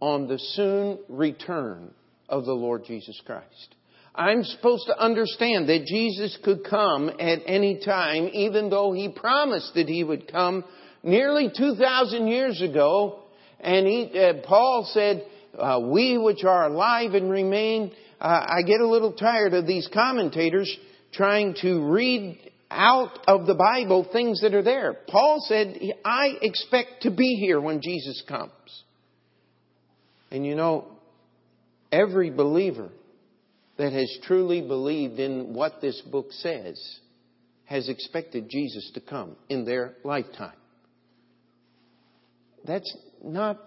on 0.00 0.26
the 0.26 0.36
soon 0.36 0.98
return 1.08 1.94
of 2.28 2.44
the 2.44 2.52
Lord 2.52 2.84
Jesus 2.84 3.20
Christ. 3.24 3.76
I'm 4.16 4.42
supposed 4.42 4.88
to 4.88 5.00
understand 5.00 5.68
that 5.68 5.84
Jesus 5.86 6.36
could 6.42 6.64
come 6.68 7.08
at 7.08 7.38
any 7.46 7.78
time, 7.84 8.30
even 8.32 8.68
though 8.68 8.92
He 8.92 9.10
promised 9.10 9.74
that 9.76 9.88
He 9.88 10.02
would 10.02 10.26
come 10.26 10.64
nearly 11.04 11.52
2,000 11.56 12.26
years 12.26 12.60
ago. 12.60 13.20
And 13.60 13.86
he, 13.86 14.10
uh, 14.18 14.44
Paul 14.44 14.90
said, 14.92 15.24
uh, 15.56 15.78
we 15.84 16.18
which 16.18 16.42
are 16.42 16.66
alive 16.66 17.14
and 17.14 17.30
remain, 17.30 17.92
uh, 18.20 18.24
I 18.24 18.62
get 18.66 18.80
a 18.80 18.88
little 18.88 19.12
tired 19.12 19.54
of 19.54 19.68
these 19.68 19.88
commentators 19.94 20.76
trying 21.12 21.54
to 21.62 21.80
read 21.92 22.49
out 22.70 23.18
of 23.26 23.46
the 23.46 23.54
Bible 23.54 24.06
things 24.12 24.40
that 24.42 24.54
are 24.54 24.62
there. 24.62 24.96
Paul 25.08 25.44
said, 25.46 25.78
I 26.04 26.34
expect 26.40 27.02
to 27.02 27.10
be 27.10 27.36
here 27.40 27.60
when 27.60 27.80
Jesus 27.82 28.22
comes. 28.28 28.52
And 30.30 30.46
you 30.46 30.54
know, 30.54 30.86
every 31.90 32.30
believer 32.30 32.90
that 33.76 33.92
has 33.92 34.18
truly 34.24 34.60
believed 34.60 35.18
in 35.18 35.54
what 35.54 35.80
this 35.80 36.00
book 36.02 36.26
says 36.30 36.80
has 37.64 37.88
expected 37.88 38.48
Jesus 38.48 38.90
to 38.94 39.00
come 39.00 39.36
in 39.48 39.64
their 39.64 39.94
lifetime. 40.04 40.56
That's 42.66 42.96
not 43.24 43.58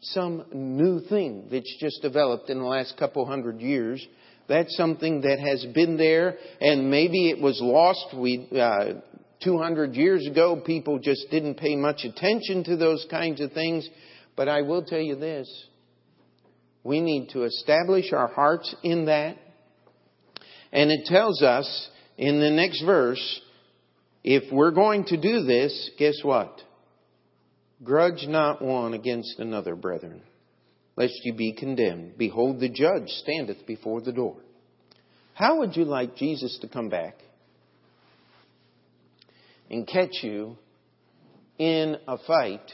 some 0.00 0.44
new 0.52 1.00
thing 1.00 1.48
that's 1.50 1.76
just 1.80 2.02
developed 2.02 2.50
in 2.50 2.58
the 2.58 2.64
last 2.64 2.96
couple 2.96 3.26
hundred 3.26 3.60
years. 3.60 4.04
That's 4.48 4.74
something 4.76 5.20
that 5.22 5.38
has 5.38 5.64
been 5.74 5.98
there, 5.98 6.36
and 6.60 6.90
maybe 6.90 7.28
it 7.28 7.40
was 7.40 7.60
lost. 7.62 8.16
We 8.16 8.48
uh, 8.58 9.00
200 9.44 9.94
years 9.94 10.26
ago, 10.26 10.60
people 10.64 10.98
just 10.98 11.26
didn't 11.30 11.56
pay 11.56 11.76
much 11.76 12.04
attention 12.04 12.64
to 12.64 12.76
those 12.76 13.06
kinds 13.10 13.42
of 13.42 13.52
things. 13.52 13.88
But 14.36 14.48
I 14.48 14.62
will 14.62 14.82
tell 14.82 15.00
you 15.00 15.16
this: 15.16 15.48
we 16.82 17.00
need 17.00 17.28
to 17.30 17.44
establish 17.44 18.12
our 18.12 18.28
hearts 18.28 18.74
in 18.82 19.04
that, 19.04 19.36
and 20.72 20.90
it 20.90 21.04
tells 21.04 21.42
us 21.42 21.90
in 22.16 22.40
the 22.40 22.50
next 22.50 22.82
verse, 22.84 23.40
if 24.24 24.50
we're 24.50 24.70
going 24.70 25.04
to 25.04 25.20
do 25.20 25.44
this, 25.44 25.90
guess 25.98 26.16
what? 26.22 26.58
Grudge 27.84 28.26
not 28.26 28.62
one 28.62 28.94
against 28.94 29.38
another, 29.38 29.76
brethren 29.76 30.22
lest 30.98 31.20
you 31.22 31.32
be 31.32 31.52
condemned. 31.52 32.18
Behold, 32.18 32.58
the 32.58 32.68
judge 32.68 33.08
standeth 33.08 33.64
before 33.68 34.00
the 34.00 34.10
door. 34.10 34.36
How 35.32 35.60
would 35.60 35.76
you 35.76 35.84
like 35.84 36.16
Jesus 36.16 36.58
to 36.62 36.68
come 36.68 36.88
back 36.88 37.14
and 39.70 39.86
catch 39.86 40.10
you 40.24 40.58
in 41.56 41.98
a 42.08 42.18
fight 42.26 42.72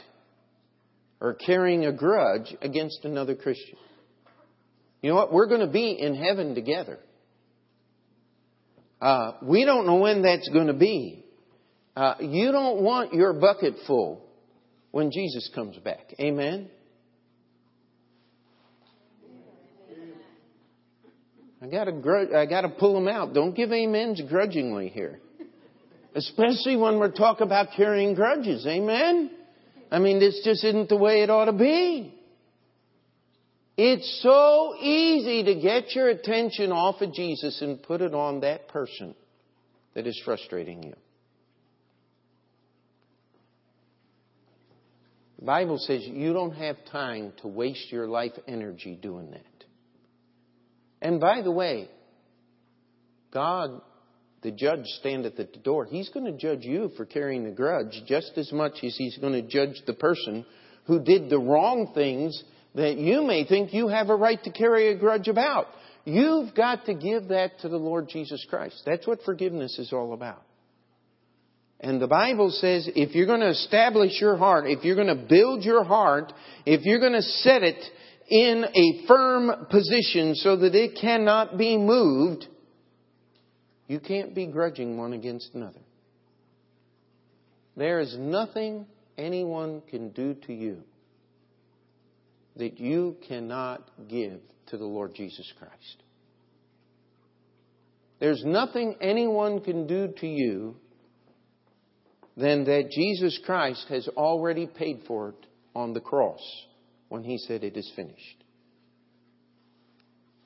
or 1.21 1.35
carrying 1.35 1.85
a 1.85 1.93
grudge 1.93 2.51
against 2.63 3.05
another 3.05 3.35
Christian? 3.35 3.77
You 5.03 5.11
know 5.11 5.17
what? 5.17 5.31
We're 5.31 5.45
going 5.47 5.61
to 5.61 5.71
be 5.71 5.91
in 5.91 6.15
heaven 6.15 6.55
together. 6.55 6.97
Uh, 8.99 9.33
we 9.43 9.65
don't 9.65 9.85
know 9.85 9.97
when 9.97 10.23
that's 10.23 10.49
going 10.49 10.67
to 10.67 10.73
be. 10.73 11.23
Uh, 11.95 12.15
you 12.21 12.51
don't 12.51 12.81
want 12.81 13.13
your 13.13 13.33
bucket 13.33 13.75
full 13.85 14.25
when 14.89 15.11
Jesus 15.11 15.47
comes 15.53 15.77
back. 15.77 16.07
Amen? 16.19 16.71
I 21.65 21.67
gotta, 21.67 22.29
I 22.35 22.45
gotta 22.45 22.69
pull 22.69 22.93
them 22.93 23.07
out. 23.07 23.33
Don't 23.33 23.55
give 23.55 23.71
amens 23.71 24.21
grudgingly 24.29 24.89
here. 24.89 25.19
Especially 26.13 26.77
when 26.77 26.99
we're 26.99 27.11
talking 27.11 27.47
about 27.47 27.69
carrying 27.75 28.13
grudges. 28.13 28.67
Amen? 28.67 29.31
I 29.91 29.97
mean, 29.97 30.19
this 30.19 30.41
just 30.43 30.63
isn't 30.63 30.89
the 30.89 30.95
way 30.95 31.23
it 31.23 31.31
ought 31.31 31.45
to 31.45 31.53
be. 31.53 32.13
It's 33.77 34.21
so 34.21 34.75
easy 34.79 35.43
to 35.43 35.55
get 35.59 35.95
your 35.95 36.09
attention 36.09 36.71
off 36.71 37.01
of 37.01 37.13
Jesus 37.13 37.59
and 37.61 37.81
put 37.81 38.01
it 38.01 38.13
on 38.13 38.41
that 38.41 38.67
person 38.67 39.15
that 39.95 40.05
is 40.05 40.21
frustrating 40.23 40.83
you. 40.83 40.93
The 45.39 45.45
Bible 45.45 45.79
says 45.79 46.03
you 46.03 46.31
don't 46.31 46.53
have 46.53 46.77
time 46.91 47.33
to 47.41 47.47
waste 47.47 47.91
your 47.91 48.07
life 48.07 48.33
energy 48.47 48.97
doing 49.01 49.31
that. 49.31 49.54
And 51.01 51.19
by 51.19 51.41
the 51.41 51.51
way, 51.51 51.89
God, 53.31 53.81
the 54.41 54.51
judge, 54.51 54.85
standeth 54.99 55.39
at 55.39 55.53
the 55.53 55.59
door. 55.59 55.85
He's 55.85 56.09
going 56.09 56.25
to 56.25 56.37
judge 56.37 56.63
you 56.63 56.91
for 56.95 57.05
carrying 57.05 57.45
a 57.45 57.51
grudge 57.51 58.01
just 58.07 58.31
as 58.37 58.51
much 58.51 58.83
as 58.83 58.95
he's 58.95 59.17
going 59.17 59.33
to 59.33 59.41
judge 59.41 59.81
the 59.85 59.93
person 59.93 60.45
who 60.85 61.03
did 61.03 61.29
the 61.29 61.39
wrong 61.39 61.91
things 61.93 62.43
that 62.75 62.97
you 62.97 63.23
may 63.23 63.45
think 63.45 63.73
you 63.73 63.87
have 63.87 64.09
a 64.09 64.15
right 64.15 64.41
to 64.43 64.51
carry 64.51 64.89
a 64.89 64.97
grudge 64.97 65.27
about. 65.27 65.67
You've 66.03 66.53
got 66.53 66.85
to 66.85 66.93
give 66.93 67.29
that 67.29 67.59
to 67.61 67.69
the 67.69 67.77
Lord 67.77 68.09
Jesus 68.09 68.45
Christ. 68.49 68.81
That's 68.85 69.07
what 69.07 69.23
forgiveness 69.23 69.79
is 69.79 69.91
all 69.91 70.13
about. 70.13 70.43
And 71.79 72.01
the 72.01 72.07
Bible 72.07 72.51
says 72.51 72.89
if 72.95 73.15
you're 73.15 73.25
going 73.25 73.41
to 73.41 73.49
establish 73.49 74.19
your 74.21 74.37
heart, 74.37 74.65
if 74.67 74.83
you're 74.83 74.95
going 74.95 75.07
to 75.07 75.25
build 75.27 75.63
your 75.63 75.83
heart, 75.83 76.31
if 76.65 76.81
you're 76.83 76.99
going 76.99 77.13
to 77.13 77.21
set 77.21 77.63
it 77.63 77.83
in 78.27 78.65
a 78.73 79.07
firm 79.07 79.67
position 79.69 80.35
so 80.35 80.57
that 80.57 80.73
it 80.75 80.97
cannot 80.99 81.57
be 81.57 81.77
moved, 81.77 82.47
you 83.87 83.99
can't 83.99 84.33
be 84.33 84.47
grudging 84.47 84.97
one 84.97 85.13
against 85.13 85.53
another. 85.53 85.81
There 87.77 87.99
is 87.99 88.15
nothing 88.17 88.87
anyone 89.17 89.81
can 89.89 90.09
do 90.09 90.33
to 90.47 90.53
you 90.53 90.81
that 92.55 92.79
you 92.79 93.17
cannot 93.27 93.89
give 94.07 94.39
to 94.67 94.77
the 94.77 94.85
Lord 94.85 95.13
Jesus 95.13 95.51
Christ. 95.59 96.03
There's 98.19 98.43
nothing 98.45 98.95
anyone 99.01 99.59
can 99.59 99.87
do 99.87 100.07
to 100.19 100.27
you 100.27 100.77
than 102.37 102.63
that 102.65 102.89
Jesus 102.91 103.39
Christ 103.45 103.85
has 103.89 104.07
already 104.07 104.65
paid 104.65 105.01
for 105.05 105.29
it 105.29 105.45
on 105.75 105.93
the 105.93 105.99
cross 105.99 106.39
when 107.09 107.23
he 107.23 107.37
said 107.37 107.63
it 107.63 107.77
is 107.77 107.91
finished. 107.95 108.43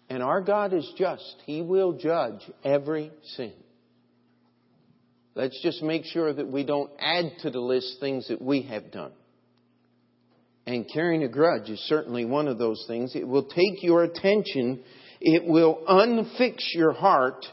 And 0.10 0.24
our 0.24 0.42
God 0.42 0.74
is 0.74 0.92
just. 0.98 1.36
He 1.46 1.62
will 1.62 1.94
judge 1.94 2.42
every 2.64 3.12
sin. 3.36 3.54
Let's 5.36 5.62
just 5.62 5.84
make 5.84 6.04
sure 6.06 6.34
that 6.34 6.48
we 6.48 6.66
don't 6.66 6.90
add 7.00 7.32
to 7.44 7.52
the 7.52 7.60
list 7.60 7.98
things 8.00 8.28
that 8.28 8.42
we 8.42 8.64
have 8.64 8.92
done. 8.92 9.12
And 10.66 10.86
carrying 10.92 11.24
a 11.24 11.30
grudge 11.30 11.70
is 11.70 11.80
certainly 11.88 12.26
one 12.26 12.48
of 12.48 12.58
those 12.58 12.84
things. 12.88 13.16
It 13.16 13.28
will 13.28 13.46
take 13.46 13.82
your 13.82 14.04
attention. 14.04 14.82
It 15.22 15.46
will 15.46 15.82
unfix 15.88 16.58
your 16.74 16.92
heart. 16.92 17.46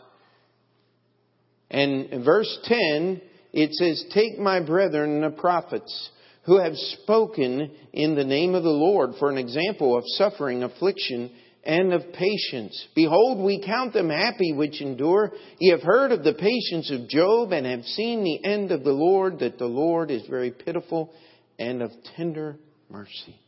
And 1.70 2.24
verse 2.24 2.58
10, 2.64 3.20
it 3.52 3.72
says, 3.72 4.04
Take 4.12 4.38
my 4.38 4.60
brethren, 4.60 5.20
the 5.20 5.30
prophets, 5.30 6.10
who 6.46 6.58
have 6.58 6.76
spoken 6.76 7.72
in 7.92 8.14
the 8.14 8.24
name 8.24 8.54
of 8.54 8.62
the 8.62 8.68
Lord 8.68 9.10
for 9.18 9.28
an 9.28 9.36
example 9.36 9.96
of 9.96 10.04
suffering, 10.06 10.62
affliction, 10.62 11.30
and 11.64 11.92
of 11.92 12.12
patience. 12.12 12.86
Behold, 12.94 13.44
we 13.44 13.60
count 13.66 13.92
them 13.92 14.08
happy 14.08 14.52
which 14.52 14.80
endure. 14.80 15.32
Ye 15.58 15.72
have 15.72 15.82
heard 15.82 16.12
of 16.12 16.22
the 16.22 16.34
patience 16.34 16.92
of 16.92 17.08
Job 17.08 17.50
and 17.50 17.66
have 17.66 17.84
seen 17.84 18.22
the 18.22 18.48
end 18.48 18.70
of 18.70 18.84
the 18.84 18.92
Lord, 18.92 19.40
that 19.40 19.58
the 19.58 19.66
Lord 19.66 20.12
is 20.12 20.24
very 20.30 20.52
pitiful 20.52 21.12
and 21.58 21.82
of 21.82 21.90
tender 22.16 22.56
mercy. 22.88 23.40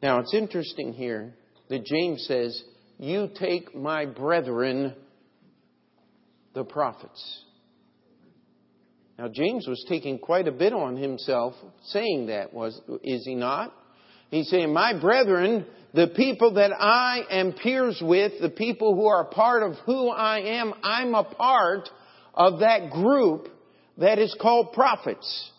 Now, 0.00 0.20
it's 0.20 0.34
interesting 0.34 0.92
here 0.92 1.34
that 1.68 1.84
James 1.84 2.24
says, 2.28 2.62
You 2.98 3.28
take 3.34 3.74
my 3.74 4.06
brethren, 4.06 4.94
the 6.54 6.62
prophets. 6.62 7.44
Now, 9.18 9.26
James 9.26 9.66
was 9.66 9.84
taking 9.88 10.20
quite 10.20 10.46
a 10.46 10.52
bit 10.52 10.72
on 10.72 10.96
himself 10.96 11.54
saying 11.86 12.26
that, 12.26 12.54
was, 12.54 12.80
is 13.02 13.24
he 13.24 13.34
not? 13.34 13.74
He's 14.30 14.48
saying, 14.48 14.72
My 14.72 14.98
brethren, 14.98 15.66
the 15.92 16.06
people 16.06 16.54
that 16.54 16.70
I 16.72 17.22
am 17.28 17.52
peers 17.52 18.00
with, 18.00 18.40
the 18.40 18.50
people 18.50 18.94
who 18.94 19.06
are 19.06 19.24
part 19.24 19.64
of 19.64 19.72
who 19.86 20.08
I 20.08 20.60
am, 20.60 20.72
I'm 20.84 21.14
a 21.14 21.24
part 21.24 21.88
of 22.32 22.60
that 22.60 22.90
group 22.90 23.48
that 23.96 24.20
is 24.20 24.36
called 24.40 24.72
prophets. 24.72 25.50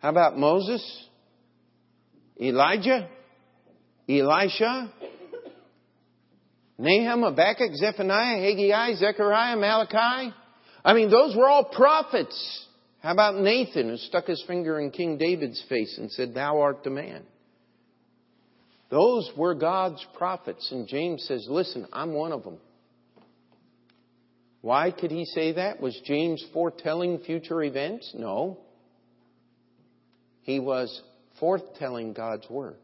How 0.00 0.10
about 0.10 0.36
Moses? 0.36 1.08
Elijah? 2.40 3.08
Elisha? 4.08 4.92
Nahum, 6.76 7.22
Habakkuk, 7.22 7.74
Zephaniah, 7.76 8.40
Haggai, 8.40 8.94
Zechariah, 8.94 9.56
Malachi? 9.56 10.34
I 10.84 10.92
mean, 10.92 11.10
those 11.10 11.34
were 11.36 11.48
all 11.48 11.64
prophets. 11.64 12.66
How 13.00 13.12
about 13.12 13.36
Nathan, 13.36 13.88
who 13.88 13.96
stuck 13.96 14.26
his 14.26 14.42
finger 14.46 14.78
in 14.78 14.90
King 14.90 15.18
David's 15.18 15.62
face 15.68 15.96
and 15.98 16.10
said, 16.10 16.34
Thou 16.34 16.60
art 16.60 16.84
the 16.84 16.90
man? 16.90 17.22
Those 18.90 19.30
were 19.36 19.54
God's 19.54 20.04
prophets. 20.16 20.70
And 20.70 20.86
James 20.86 21.24
says, 21.26 21.46
Listen, 21.48 21.86
I'm 21.92 22.12
one 22.12 22.32
of 22.32 22.44
them. 22.44 22.58
Why 24.60 24.90
could 24.90 25.10
he 25.10 25.24
say 25.26 25.52
that? 25.52 25.80
Was 25.80 25.98
James 26.04 26.44
foretelling 26.52 27.18
future 27.20 27.62
events? 27.62 28.10
No. 28.14 28.58
He 30.42 30.60
was 30.60 31.02
foretelling 31.38 32.14
God's 32.14 32.48
Word. 32.48 32.76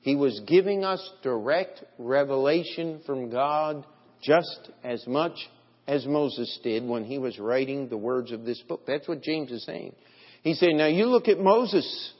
He 0.00 0.16
was 0.16 0.40
giving 0.48 0.84
us 0.84 1.00
direct 1.22 1.84
revelation 1.98 3.02
from 3.06 3.30
God 3.30 3.84
just 4.20 4.70
as 4.82 5.06
much 5.06 5.36
as 5.86 6.06
Moses 6.06 6.58
did 6.62 6.86
when 6.86 7.04
he 7.04 7.18
was 7.18 7.38
writing 7.38 7.88
the 7.88 7.96
words 7.96 8.32
of 8.32 8.44
this 8.44 8.60
book. 8.62 8.82
That's 8.86 9.08
what 9.08 9.22
James 9.22 9.50
is 9.50 9.64
saying. 9.64 9.94
He's 10.42 10.58
saying, 10.58 10.76
now 10.76 10.86
you 10.86 11.06
look 11.06 11.28
at 11.28 11.38
Moses. 11.38 12.12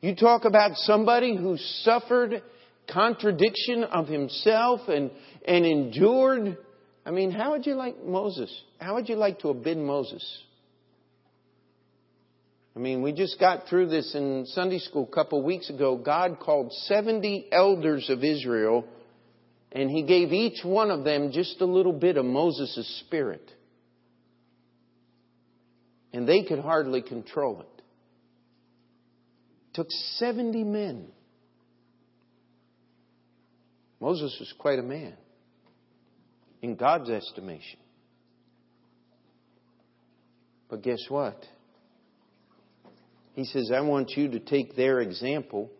You 0.00 0.14
talk 0.14 0.44
about 0.44 0.76
somebody 0.76 1.36
who 1.36 1.56
suffered 1.82 2.42
contradiction 2.92 3.84
of 3.84 4.08
himself 4.08 4.80
and, 4.88 5.10
and 5.46 5.66
endured. 5.66 6.56
I 7.04 7.10
mean, 7.10 7.30
how 7.30 7.52
would 7.52 7.66
you 7.66 7.74
like 7.74 8.04
Moses? 8.04 8.50
How 8.78 8.94
would 8.94 9.08
you 9.08 9.16
like 9.16 9.40
to 9.40 9.48
have 9.48 9.62
been 9.62 9.84
Moses? 9.84 10.24
I 12.74 12.78
mean, 12.78 13.02
we 13.02 13.12
just 13.12 13.38
got 13.38 13.68
through 13.68 13.88
this 13.88 14.14
in 14.14 14.46
Sunday 14.46 14.78
school 14.78 15.08
a 15.10 15.14
couple 15.14 15.40
of 15.40 15.44
weeks 15.44 15.70
ago. 15.70 15.96
God 15.96 16.38
called 16.40 16.72
70 16.72 17.48
elders 17.50 18.08
of 18.08 18.22
Israel, 18.22 18.84
and 19.72 19.90
He 19.90 20.02
gave 20.02 20.32
each 20.32 20.64
one 20.64 20.90
of 20.90 21.04
them 21.04 21.32
just 21.32 21.60
a 21.60 21.66
little 21.66 21.92
bit 21.92 22.16
of 22.16 22.24
Moses' 22.24 23.02
spirit. 23.06 23.50
And 26.12 26.28
they 26.28 26.42
could 26.42 26.58
hardly 26.58 27.02
control 27.02 27.60
it 27.60 27.80
took 29.72 29.90
70 29.90 30.64
men. 30.64 31.06
Moses 34.00 34.36
was 34.40 34.52
quite 34.58 34.78
a 34.78 34.82
man 34.82 35.14
in 36.62 36.76
God's 36.76 37.10
estimation. 37.10 37.78
But 40.68 40.82
guess 40.82 41.00
what? 41.08 41.44
He 43.34 43.44
says, 43.44 43.70
I 43.74 43.80
want 43.80 44.10
you 44.16 44.30
to 44.32 44.40
take 44.40 44.76
their 44.76 45.00
example 45.00 45.70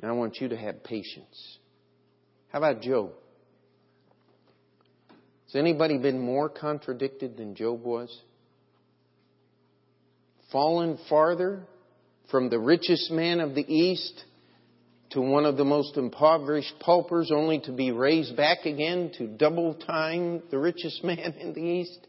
and 0.00 0.10
I 0.10 0.14
want 0.14 0.36
you 0.40 0.48
to 0.48 0.56
have 0.56 0.84
patience. 0.84 1.58
How 2.56 2.62
about 2.62 2.80
Job? 2.80 3.10
Has 5.44 5.56
anybody 5.56 5.98
been 5.98 6.18
more 6.18 6.48
contradicted 6.48 7.36
than 7.36 7.54
Job 7.54 7.82
was? 7.84 8.08
Fallen 10.50 10.98
farther 11.10 11.64
from 12.30 12.48
the 12.48 12.58
richest 12.58 13.10
man 13.10 13.40
of 13.40 13.54
the 13.54 13.70
East 13.70 14.24
to 15.10 15.20
one 15.20 15.44
of 15.44 15.58
the 15.58 15.66
most 15.66 15.98
impoverished 15.98 16.72
paupers, 16.80 17.30
only 17.30 17.60
to 17.60 17.72
be 17.72 17.90
raised 17.90 18.34
back 18.38 18.64
again 18.64 19.12
to 19.18 19.26
double 19.26 19.74
time 19.74 20.42
the 20.50 20.56
richest 20.56 21.04
man 21.04 21.34
in 21.38 21.52
the 21.52 21.60
East. 21.60 22.06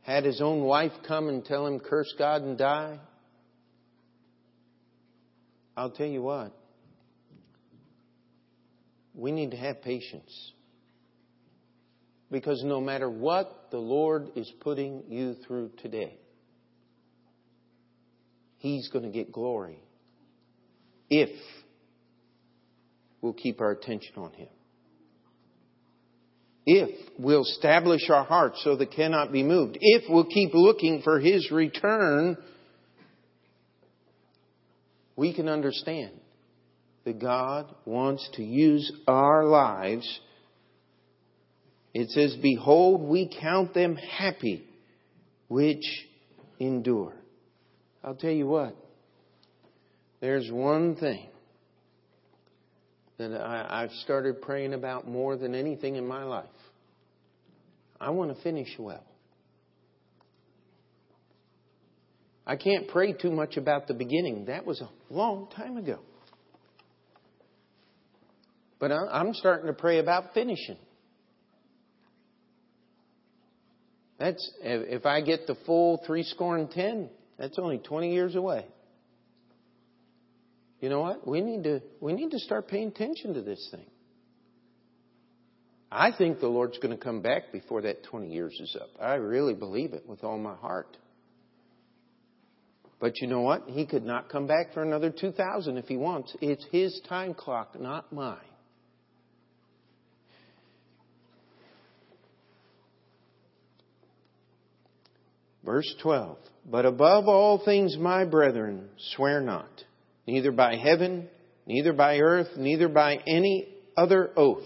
Had 0.00 0.24
his 0.24 0.40
own 0.40 0.62
wife 0.62 0.92
come 1.06 1.28
and 1.28 1.44
tell 1.44 1.66
him, 1.66 1.80
curse 1.80 2.14
God 2.16 2.40
and 2.40 2.56
die. 2.56 2.98
I'll 5.76 5.90
tell 5.90 6.06
you 6.06 6.22
what, 6.22 6.57
we 9.18 9.32
need 9.32 9.50
to 9.50 9.56
have 9.56 9.82
patience. 9.82 10.52
Because 12.30 12.62
no 12.62 12.80
matter 12.80 13.10
what 13.10 13.66
the 13.70 13.78
Lord 13.78 14.28
is 14.36 14.50
putting 14.60 15.02
you 15.08 15.34
through 15.46 15.72
today, 15.82 16.16
He's 18.58 18.88
going 18.88 19.04
to 19.04 19.10
get 19.10 19.30
glory 19.32 19.78
if 21.10 21.30
we'll 23.20 23.32
keep 23.32 23.60
our 23.60 23.70
attention 23.72 24.14
on 24.16 24.32
Him. 24.32 24.48
If 26.66 26.90
we'll 27.18 27.42
establish 27.42 28.10
our 28.10 28.24
hearts 28.24 28.60
so 28.62 28.76
they 28.76 28.86
cannot 28.86 29.32
be 29.32 29.42
moved. 29.42 29.78
If 29.80 30.04
we'll 30.08 30.26
keep 30.26 30.54
looking 30.54 31.02
for 31.02 31.18
His 31.18 31.50
return, 31.50 32.36
we 35.16 35.34
can 35.34 35.48
understand 35.48 36.12
that 37.08 37.18
God 37.18 37.74
wants 37.86 38.28
to 38.34 38.44
use 38.44 38.92
our 39.06 39.46
lives. 39.46 40.20
It 41.94 42.10
says, 42.10 42.36
Behold, 42.42 43.00
we 43.00 43.34
count 43.40 43.72
them 43.72 43.96
happy 43.96 44.66
which 45.48 45.84
endure. 46.60 47.14
I'll 48.04 48.14
tell 48.14 48.30
you 48.30 48.46
what, 48.46 48.76
there's 50.20 50.50
one 50.52 50.96
thing 50.96 51.28
that 53.16 53.32
I, 53.32 53.80
have 53.80 53.90
started 54.04 54.42
praying 54.42 54.74
about 54.74 55.08
more 55.08 55.38
than 55.38 55.54
anything 55.54 55.96
in 55.96 56.06
my 56.06 56.24
life. 56.24 56.44
I 57.98 58.10
want 58.10 58.36
to 58.36 58.42
finish 58.42 58.68
well. 58.78 59.02
I 62.46 62.56
can't 62.56 62.86
pray 62.88 63.14
too 63.14 63.30
much 63.30 63.56
about 63.56 63.88
the 63.88 63.94
beginning. 63.94 64.44
That 64.44 64.66
was 64.66 64.82
a 64.82 64.90
long 65.10 65.48
time 65.56 65.78
ago. 65.78 66.00
But 68.78 68.92
I'm 68.92 69.34
starting 69.34 69.66
to 69.66 69.72
pray 69.72 69.98
about 69.98 70.34
finishing. 70.34 70.78
That's 74.18 74.52
if 74.62 75.06
I 75.06 75.20
get 75.20 75.46
the 75.46 75.56
full 75.66 76.02
three 76.06 76.22
score 76.24 76.56
and 76.56 76.70
ten, 76.70 77.08
that's 77.38 77.58
only 77.58 77.78
20 77.78 78.12
years 78.12 78.34
away. 78.34 78.66
You 80.80 80.88
know 80.88 81.00
what? 81.00 81.26
We 81.26 81.40
need 81.40 81.64
to, 81.64 81.82
we 82.00 82.12
need 82.12 82.30
to 82.30 82.38
start 82.38 82.68
paying 82.68 82.88
attention 82.88 83.34
to 83.34 83.42
this 83.42 83.68
thing. 83.70 83.86
I 85.90 86.10
think 86.16 86.40
the 86.40 86.48
Lord's 86.48 86.78
going 86.78 86.96
to 86.96 87.02
come 87.02 87.22
back 87.22 87.50
before 87.50 87.82
that 87.82 88.04
20 88.04 88.28
years 88.28 88.56
is 88.60 88.76
up. 88.80 88.90
I 89.00 89.14
really 89.14 89.54
believe 89.54 89.92
it 89.94 90.06
with 90.06 90.22
all 90.22 90.38
my 90.38 90.54
heart. 90.54 90.96
But 93.00 93.20
you 93.20 93.28
know 93.28 93.40
what? 93.40 93.64
He 93.68 93.86
could 93.86 94.04
not 94.04 94.28
come 94.28 94.46
back 94.46 94.74
for 94.74 94.82
another 94.82 95.10
2000 95.10 95.78
if 95.78 95.86
he 95.86 95.96
wants. 95.96 96.36
It's 96.40 96.64
his 96.70 97.00
time 97.08 97.32
clock, 97.32 97.80
not 97.80 98.12
mine. 98.12 98.36
Verse 105.68 105.94
12. 106.00 106.38
But 106.64 106.86
above 106.86 107.28
all 107.28 107.62
things, 107.62 107.98
my 107.98 108.24
brethren, 108.24 108.88
swear 109.14 109.42
not, 109.42 109.68
neither 110.26 110.50
by 110.50 110.76
heaven, 110.76 111.28
neither 111.66 111.92
by 111.92 112.20
earth, 112.20 112.46
neither 112.56 112.88
by 112.88 113.18
any 113.26 113.68
other 113.94 114.30
oath, 114.34 114.64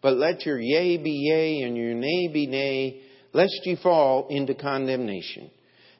but 0.00 0.14
let 0.16 0.46
your 0.46 0.58
yea 0.58 0.96
be 0.96 1.10
yea 1.10 1.60
and 1.60 1.76
your 1.76 1.92
nay 1.92 2.30
be 2.32 2.46
nay, 2.46 3.02
lest 3.34 3.52
ye 3.64 3.76
fall 3.82 4.28
into 4.30 4.54
condemnation. 4.54 5.50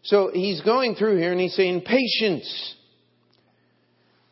So 0.04 0.30
he's 0.32 0.62
going 0.62 0.94
through 0.94 1.18
here 1.18 1.32
and 1.32 1.40
he's 1.40 1.54
saying, 1.54 1.82
patience. 1.82 2.76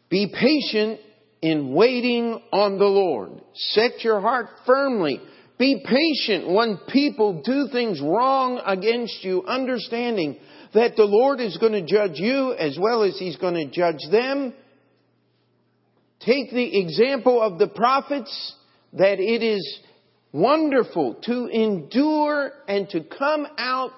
Be 0.09 0.33
patient 0.33 1.01
in 1.43 1.75
waiting 1.75 2.41
on 2.51 2.79
the 2.79 2.87
Lord. 2.87 3.43
Set 3.55 4.03
your 4.03 4.23
heart 4.23 4.47
firmly. 4.65 5.21
Be 5.59 5.85
patient 5.85 6.49
when 6.49 6.79
people 6.89 7.43
do 7.45 7.69
things 7.73 8.01
wrong 8.01 8.61
against 8.65 9.25
you, 9.25 9.45
understanding 9.45 10.39
that 10.73 10.95
the 10.97 11.05
Lord 11.05 11.41
is 11.41 11.57
going 11.57 11.73
to 11.73 11.85
judge 11.85 12.19
you 12.19 12.53
as 12.53 12.79
well 12.81 13.03
as 13.03 13.19
He's 13.19 13.37
going 13.37 13.55
to 13.55 13.67
judge 13.67 14.01
them. 14.11 14.55
Take 16.21 16.51
the 16.53 16.81
example 16.81 17.43
of 17.43 17.59
the 17.59 17.69
prophets 17.69 18.55
that 18.93 19.19
it 19.19 19.43
is 19.43 19.81
wonderful 20.33 21.15
to 21.25 21.47
endure 21.47 22.53
and 22.69 22.89
to 22.91 23.03
come 23.03 23.47
out 23.57 23.91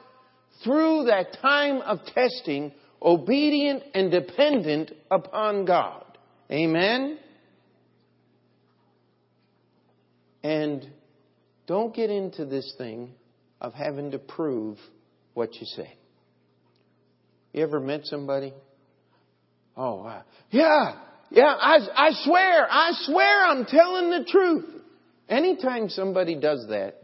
through 0.64 1.04
that 1.04 1.38
time 1.40 1.80
of 1.82 1.98
testing 2.14 2.72
obedient 3.02 3.82
and 3.94 4.10
dependent 4.10 4.92
upon 5.10 5.64
God. 5.64 6.04
Amen? 6.50 7.18
And 10.42 10.88
don't 11.70 11.94
get 11.94 12.10
into 12.10 12.44
this 12.44 12.74
thing 12.78 13.12
of 13.60 13.72
having 13.74 14.10
to 14.10 14.18
prove 14.18 14.76
what 15.34 15.54
you 15.54 15.66
say. 15.66 15.94
You 17.52 17.62
ever 17.62 17.78
met 17.78 18.00
somebody? 18.06 18.52
Oh, 19.76 20.02
uh, 20.02 20.22
yeah, 20.50 20.96
yeah, 21.30 21.44
I, 21.44 21.78
I 21.94 22.10
swear, 22.24 22.66
I 22.68 22.90
swear 23.04 23.46
I'm 23.46 23.66
telling 23.66 24.10
the 24.10 24.24
truth. 24.28 24.82
Anytime 25.28 25.88
somebody 25.90 26.34
does 26.34 26.66
that, 26.70 26.96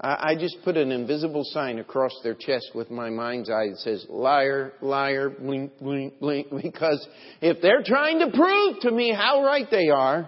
I, 0.00 0.30
I 0.30 0.34
just 0.34 0.56
put 0.64 0.78
an 0.78 0.90
invisible 0.90 1.44
sign 1.44 1.78
across 1.78 2.18
their 2.22 2.34
chest 2.34 2.70
with 2.74 2.90
my 2.90 3.10
mind's 3.10 3.50
eye 3.50 3.68
that 3.68 3.80
says, 3.80 4.06
liar, 4.08 4.72
liar, 4.80 5.28
blink, 5.28 5.72
blink, 5.78 6.18
blink, 6.20 6.46
because 6.62 7.06
if 7.42 7.60
they're 7.60 7.82
trying 7.84 8.20
to 8.20 8.30
prove 8.34 8.80
to 8.80 8.90
me 8.90 9.12
how 9.12 9.44
right 9.44 9.66
they 9.70 9.90
are, 9.90 10.26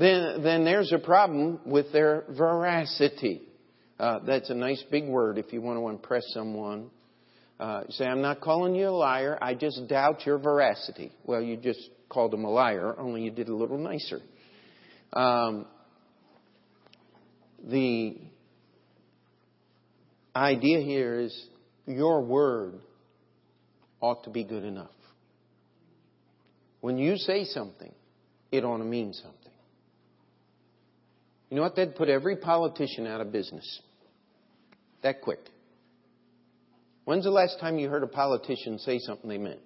then, 0.00 0.42
then 0.42 0.64
there's 0.64 0.92
a 0.92 0.98
problem 0.98 1.60
with 1.66 1.92
their 1.92 2.24
veracity. 2.30 3.42
Uh, 3.98 4.20
that's 4.26 4.48
a 4.48 4.54
nice 4.54 4.82
big 4.90 5.06
word 5.06 5.36
if 5.36 5.52
you 5.52 5.60
want 5.60 5.78
to 5.78 5.88
impress 5.88 6.24
someone. 6.32 6.90
Uh, 7.58 7.82
say, 7.90 8.06
I'm 8.06 8.22
not 8.22 8.40
calling 8.40 8.74
you 8.74 8.88
a 8.88 8.90
liar. 8.90 9.38
I 9.42 9.54
just 9.54 9.86
doubt 9.88 10.24
your 10.24 10.38
veracity. 10.38 11.12
Well, 11.24 11.42
you 11.42 11.58
just 11.58 11.80
called 12.08 12.32
him 12.32 12.44
a 12.44 12.50
liar, 12.50 12.98
only 12.98 13.22
you 13.22 13.30
did 13.30 13.48
a 13.48 13.54
little 13.54 13.76
nicer. 13.76 14.20
Um, 15.12 15.66
the 17.62 18.16
idea 20.34 20.80
here 20.80 21.20
is 21.20 21.46
your 21.86 22.22
word 22.22 22.80
ought 24.00 24.24
to 24.24 24.30
be 24.30 24.44
good 24.44 24.64
enough. 24.64 24.90
When 26.80 26.96
you 26.96 27.16
say 27.16 27.44
something, 27.44 27.92
it 28.50 28.64
ought 28.64 28.78
to 28.78 28.84
mean 28.84 29.12
something. 29.12 29.39
You 31.50 31.56
know 31.56 31.62
what? 31.62 31.76
That'd 31.76 31.96
put 31.96 32.08
every 32.08 32.36
politician 32.36 33.06
out 33.06 33.20
of 33.20 33.32
business. 33.32 33.80
That 35.02 35.20
quick. 35.20 35.40
When's 37.04 37.24
the 37.24 37.30
last 37.30 37.58
time 37.60 37.78
you 37.78 37.88
heard 37.88 38.04
a 38.04 38.06
politician 38.06 38.78
say 38.78 38.98
something 39.00 39.28
they 39.28 39.38
meant? 39.38 39.60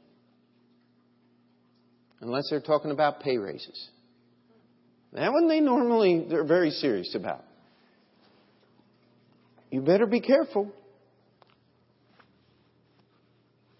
Unless 2.21 2.45
they're 2.49 2.61
talking 2.61 2.91
about 2.91 3.21
pay 3.21 3.37
raises. 3.37 3.91
That 5.13 5.33
one 5.33 5.47
they 5.47 5.61
normally, 5.61 6.27
they're 6.29 6.45
very 6.45 6.71
serious 6.71 7.15
about. 7.15 7.45
You 9.71 9.83
better 9.83 10.07
be 10.07 10.21
careful. 10.21 10.73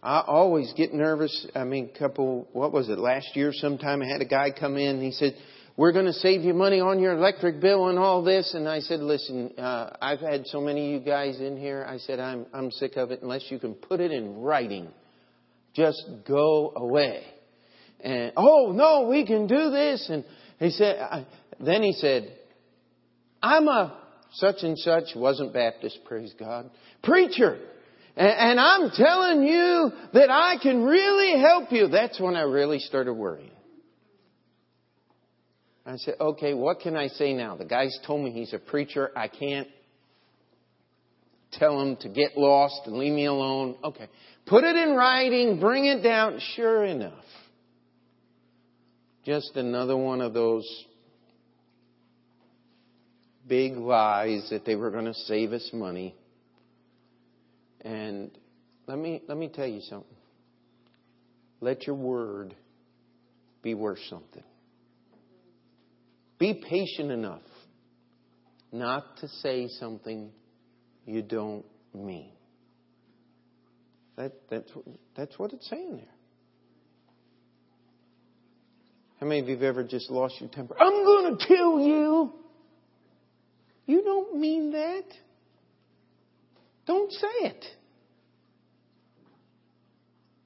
I 0.03 0.21
always 0.27 0.73
get 0.77 0.93
nervous. 0.93 1.47
I 1.55 1.65
mean, 1.65 1.91
couple, 1.99 2.47
what 2.53 2.73
was 2.73 2.91
it, 2.91 2.99
last 2.99 3.35
year 3.35 3.53
sometime 3.55 4.03
I 4.03 4.07
had 4.07 4.21
a 4.21 4.27
guy 4.27 4.51
come 4.51 4.77
in 4.77 4.97
and 4.97 5.03
he 5.03 5.13
said, 5.13 5.35
we're 5.77 5.93
going 5.93 6.07
to 6.07 6.13
save 6.13 6.43
you 6.43 6.55
money 6.55 6.79
on 6.79 7.01
your 7.01 7.15
electric 7.15 7.61
bill 7.61 7.89
and 7.89 7.99
all 7.99 8.23
this. 8.23 8.55
And 8.55 8.69
I 8.69 8.79
said, 8.79 9.01
listen, 9.01 9.53
uh, 9.59 9.97
I've 10.01 10.21
had 10.21 10.47
so 10.47 10.61
many 10.61 10.95
of 10.95 11.01
you 11.01 11.07
guys 11.07 11.41
in 11.41 11.57
here. 11.57 11.85
I 11.89 11.99
said, 11.99 12.21
I'm, 12.21 12.47
I'm 12.55 12.71
sick 12.71 12.97
of 12.97 13.11
it 13.11 13.23
unless 13.23 13.45
you 13.49 13.59
can 13.59 13.75
put 13.75 14.01
it 14.01 14.13
in 14.13 14.39
writing. 14.39 14.89
Just 15.75 16.01
go 16.29 16.73
away. 16.77 17.25
And, 18.01 18.33
oh, 18.37 18.73
no, 18.73 19.09
we 19.09 19.27
can 19.27 19.49
do 19.49 19.71
this. 19.71 20.09
And 20.09 20.25
he 20.61 20.71
said, 20.71 20.97
I, 21.01 21.27
then 21.59 21.83
he 21.83 21.93
said, 21.93 22.37
I'm 23.43 23.67
a 23.67 23.99
such 24.35 24.57
and 24.63 24.79
such, 24.79 25.05
wasn't 25.17 25.53
Baptist, 25.53 26.01
praise 26.05 26.33
God, 26.39 26.71
preacher. 27.03 27.59
And, 28.17 28.29
and 28.29 28.61
I'm 28.61 28.91
telling 28.91 29.43
you 29.43 29.91
that 30.13 30.31
I 30.31 30.57
can 30.63 30.85
really 30.85 31.41
help 31.41 31.73
you. 31.73 31.89
That's 31.89 32.21
when 32.21 32.37
I 32.37 32.43
really 32.43 32.79
started 32.79 33.15
worrying. 33.15 33.51
I 35.87 35.97
said, 35.97 36.15
okay, 36.19 36.55
what 36.55 36.81
can 36.81 36.97
I 36.97 37.09
say 37.09 37.35
now? 37.35 37.57
The 37.57 37.67
guy's 37.67 37.97
told 38.07 38.25
me 38.25 38.31
he's 38.31 38.55
a 38.55 38.59
preacher. 38.59 39.11
I 39.15 39.29
can't 39.29 39.69
tell 41.53 41.81
him 41.81 41.97
to 41.97 42.09
get 42.09 42.37
lost 42.37 42.83
and 42.87 42.97
leave 42.97 43.13
me 43.13 43.27
alone. 43.27 43.77
Okay. 43.85 44.09
Put 44.47 44.65
it 44.65 44.77
in 44.77 44.95
writing, 44.95 45.61
bring 45.61 45.85
it 45.85 46.03
down. 46.03 46.41
Sure 46.55 46.85
enough. 46.85 47.25
Just 49.25 49.53
another 49.57 49.97
one 49.97 50.21
of 50.21 50.35
those 50.35 50.67
big 53.47 53.77
lies 53.77 54.49
that 54.51 54.65
they 54.65 54.77
were 54.77 54.91
going 54.91 55.07
to 55.07 55.15
save 55.15 55.53
us 55.53 55.69
money. 55.73 56.15
And 57.83 58.31
let 58.87 58.99
me, 58.99 59.23
let 59.29 59.37
me 59.37 59.49
tell 59.49 59.67
you 59.67 59.81
something. 59.83 60.17
Let 61.61 61.87
your 61.87 61.97
word 61.97 62.55
be 63.63 63.75
worth 63.75 63.99
something. 64.09 64.43
Be 66.45 66.53
patient 66.53 67.11
enough 67.11 67.41
not 68.71 69.17
to 69.21 69.29
say 69.29 69.67
something 69.81 70.31
you 71.07 71.23
don't 71.23 71.65
mean. 71.95 72.33
That, 74.17 74.33
that's, 74.51 74.71
that's 75.17 75.39
what 75.39 75.55
it's 75.55 75.67
saying 75.71 75.97
there. 75.97 76.15
How 79.21 79.27
many 79.27 79.41
of 79.41 79.49
you 79.49 79.55
have 79.55 79.63
ever 79.63 79.85
just 79.85 80.11
lost 80.11 80.35
your 80.39 80.51
temper? 80.51 80.77
I'm 80.79 81.03
going 81.07 81.39
to 81.39 81.47
kill 81.47 81.81
you. 81.81 82.35
You 83.87 84.03
don't 84.03 84.39
mean 84.39 84.73
that. 84.73 85.05
Don't 86.87 87.11
say 87.11 87.49
it. 87.49 87.65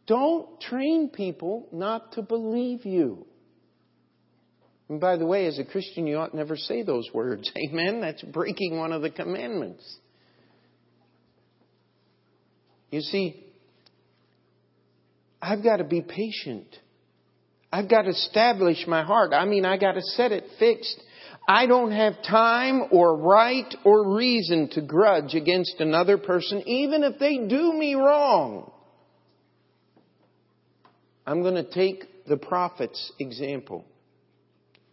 Don't 0.07 0.61
train 0.61 1.11
people 1.13 1.67
not 1.73 2.13
to 2.13 2.23
believe 2.23 2.87
you. 2.87 3.27
And 4.89 5.01
by 5.01 5.17
the 5.17 5.27
way, 5.27 5.47
as 5.47 5.59
a 5.59 5.65
Christian, 5.65 6.07
you 6.07 6.17
ought 6.17 6.35
never 6.35 6.57
say 6.57 6.83
those 6.83 7.09
words. 7.13 7.51
Amen? 7.69 8.01
That's 8.01 8.23
breaking 8.23 8.79
one 8.79 8.93
of 8.93 9.03
the 9.03 9.11
commandments. 9.11 9.85
You 12.91 13.03
see, 13.03 13.45
I've 15.43 15.63
got 15.63 15.77
to 15.77 15.85
be 15.85 16.01
patient. 16.01 16.67
I've 17.71 17.89
got 17.89 18.03
to 18.03 18.11
establish 18.11 18.87
my 18.87 19.03
heart. 19.05 19.33
I 19.35 19.45
mean, 19.45 19.67
I 19.67 19.77
got 19.77 19.93
to 19.93 20.01
set 20.01 20.33
it 20.33 20.45
fixed. 20.59 20.99
I 21.47 21.67
don't 21.67 21.93
have 21.93 22.15
time 22.23 22.85
or 22.91 23.17
right 23.17 23.75
or 23.85 24.15
reason 24.15 24.69
to 24.73 24.83
grudge 24.83 25.35
against 25.35 25.77
another 25.79 26.17
person, 26.19 26.63
even 26.67 27.05
if 27.05 27.19
they 27.19 27.39
do 27.47 27.73
me 27.73 27.95
wrong. 27.95 28.71
I'm 31.27 31.43
going 31.43 31.63
to 31.63 31.71
take 31.71 32.27
the 32.27 32.39
prophet's 32.39 33.13
example. 33.19 33.85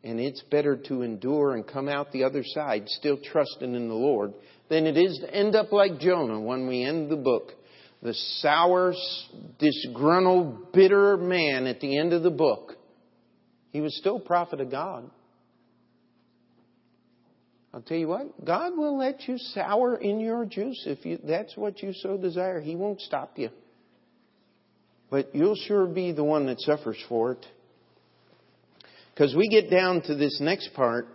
And 0.06 0.20
it's 0.20 0.44
better 0.52 0.78
to 0.88 1.02
endure 1.02 1.56
and 1.56 1.66
come 1.66 1.90
out 1.90 2.12
the 2.12 2.26
other 2.26 2.44
side 2.46 2.88
still 2.88 3.18
trusting 3.18 3.74
in 3.74 3.88
the 3.88 3.96
Lord 3.96 4.34
than 4.70 4.86
it 4.86 4.98
is 4.98 5.18
to 5.22 5.34
end 5.34 5.56
up 5.56 5.72
like 5.72 6.00
Jonah 6.00 6.40
when 6.40 6.68
we 6.68 6.84
end 6.84 7.10
the 7.10 7.16
book. 7.16 7.52
The 8.04 8.14
sour, 8.14 8.94
disgruntled, 9.58 10.72
bitter 10.74 11.18
man 11.18 11.66
at 11.66 11.80
the 11.80 11.98
end 11.98 12.14
of 12.14 12.22
the 12.22 12.30
book. 12.30 12.74
He 13.72 13.82
was 13.82 13.98
still 13.98 14.20
prophet 14.20 14.62
of 14.62 14.70
God. 14.70 15.10
I'll 17.74 17.82
tell 17.82 17.98
you 17.98 18.08
what, 18.08 18.46
God 18.46 18.78
will 18.78 18.98
let 18.98 19.28
you 19.28 19.38
sour 19.38 19.98
in 19.98 20.20
your 20.20 20.46
juice 20.46 20.84
if 20.86 21.04
you, 21.04 21.20
that's 21.24 21.58
what 21.58 21.82
you 21.82 21.94
so 21.94 22.16
desire. 22.16 22.62
He 22.62 22.76
won't 22.76 23.02
stop 23.02 23.38
you. 23.38 23.50
But 25.10 25.36
you'll 25.36 25.58
sure 25.68 25.88
be 25.88 26.12
the 26.12 26.24
one 26.24 26.46
that 26.46 26.62
suffers 26.62 26.98
for 27.10 27.34
it. 27.34 27.46
Because 29.16 29.34
we 29.34 29.48
get 29.48 29.72
down 29.72 30.02
to 30.04 30.16
this 30.16 30.40
next 30.42 30.74
part, 30.74 31.08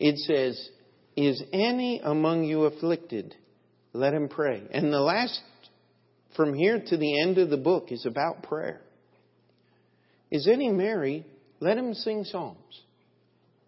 it 0.00 0.18
says, 0.18 0.68
Is 1.16 1.40
any 1.52 2.00
among 2.02 2.42
you 2.42 2.64
afflicted? 2.64 3.36
Let 3.92 4.14
him 4.14 4.28
pray. 4.28 4.62
And 4.72 4.92
the 4.92 5.00
last, 5.00 5.40
from 6.36 6.54
here 6.54 6.82
to 6.84 6.96
the 6.96 7.22
end 7.22 7.38
of 7.38 7.50
the 7.50 7.56
book, 7.56 7.92
is 7.92 8.04
about 8.04 8.42
prayer. 8.42 8.80
Is 10.32 10.48
any 10.48 10.70
merry? 10.70 11.24
Let 11.60 11.78
him 11.78 11.94
sing 11.94 12.24
psalms. 12.24 12.82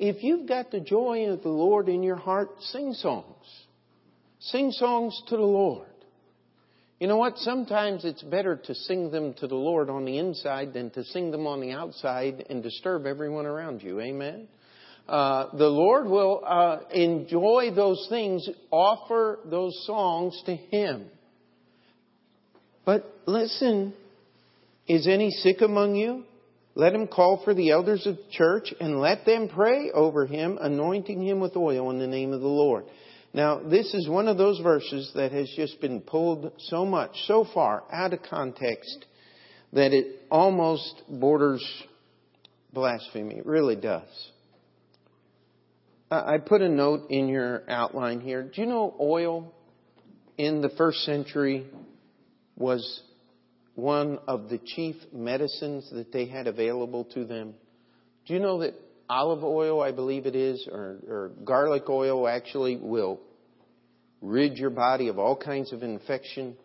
If 0.01 0.25
you've 0.25 0.49
got 0.49 0.73
the 0.73 0.81
joy 0.81 1.27
of 1.29 1.43
the 1.43 1.51
Lord 1.51 1.89
in 1.89 2.03
your 2.03 2.17
heart, 2.17 2.51
sing 2.61 2.95
songs. 2.95 3.47
Sing 4.41 4.73
songs 4.73 5.21
to 5.29 5.37
the 5.37 5.43
Lord. 5.43 5.87
You 7.01 7.07
know 7.07 7.17
what? 7.17 7.39
Sometimes 7.39 8.05
it's 8.05 8.23
better 8.23 8.57
to 8.57 8.75
sing 8.75 9.11
them 9.11 9.33
to 9.39 9.47
the 9.47 9.55
Lord 9.55 9.89
on 9.89 10.05
the 10.05 10.19
inside 10.19 10.75
than 10.75 10.91
to 10.91 11.03
sing 11.03 11.31
them 11.31 11.47
on 11.47 11.63
the 11.63 11.73
outside 11.73 12.45
and 12.51 12.63
disturb 12.63 13.07
everyone 13.07 13.47
around 13.47 13.83
you. 13.83 13.99
Amen? 14.01 14.49
Uh, 15.09 15.47
the 15.57 15.67
Lord 15.67 16.09
will 16.09 16.43
uh, 16.47 16.81
enjoy 16.93 17.71
those 17.75 18.07
things, 18.11 18.47
offer 18.71 19.39
those 19.47 19.83
songs 19.87 20.41
to 20.45 20.55
Him. 20.55 21.07
But 22.85 23.11
listen, 23.25 23.95
is 24.87 25.09
any 25.09 25.31
sick 25.31 25.63
among 25.63 25.95
you? 25.95 26.25
Let 26.75 26.95
him 26.95 27.07
call 27.07 27.43
for 27.45 27.55
the 27.55 27.71
elders 27.71 28.07
of 28.07 28.17
the 28.17 28.31
church 28.31 28.75
and 28.79 29.01
let 29.01 29.25
them 29.25 29.49
pray 29.49 29.91
over 29.91 30.27
him, 30.27 30.59
anointing 30.61 31.27
him 31.27 31.41
with 31.41 31.57
oil 31.57 31.91
in 31.91 31.99
the 31.99 32.07
name 32.07 32.33
of 32.33 32.41
the 32.41 32.47
Lord. 32.47 32.85
Now, 33.33 33.61
this 33.61 33.95
is 33.95 34.09
one 34.09 34.27
of 34.27 34.39
those 34.39 34.59
verses 34.61 35.13
that 35.15 35.33
has 35.33 35.49
just 35.57 35.81
been 35.81 36.01
pulled 36.01 36.53
so 36.59 36.85
much, 36.85 37.13
so 37.27 37.47
far 37.55 37.85
out 37.93 38.13
of 38.13 38.23
context 38.23 39.05
that 39.73 39.93
it 39.93 40.23
almost 40.31 41.03
borders 41.09 41.65
blasphemy. 42.73 43.37
It 43.37 43.47
really 43.47 43.77
does. 43.77 44.09
I 46.11 46.39
put 46.39 46.61
a 46.61 46.69
note 46.69 47.11
in 47.11 47.29
your 47.29 47.63
outline 47.69 48.21
here. 48.21 48.43
Do 48.43 48.63
you 48.63 48.67
know 48.67 48.97
oil 49.01 49.55
in 50.37 50.61
the 50.61 50.71
first 50.71 51.05
century 51.05 51.67
was 52.57 53.03
one 53.75 54.19
of 54.27 54.49
the 54.49 54.59
chief 54.59 54.97
medicines 55.13 55.89
that 55.93 56.13
they 56.13 56.27
had 56.27 56.47
available 56.47 57.05
to 57.05 57.25
them. 57.25 57.55
Do 58.27 58.35
you 58.35 58.41
know 58.41 58.61
that 58.61 58.75
olive 59.11 59.43
oil, 59.43 59.83
I 59.83 59.91
believe 59.91 60.27
it 60.27 60.37
is, 60.37 60.67
or, 60.71 60.99
or 61.09 61.33
garlic 61.45 61.89
oil 61.89 62.29
actually 62.29 62.77
will 62.77 63.21
rid 64.23 64.57
your 64.57 64.71
body 64.71 65.09
of 65.09 65.19
all 65.19 65.37
kinds 65.37 65.73
of 65.73 65.83
infection? 65.83 66.57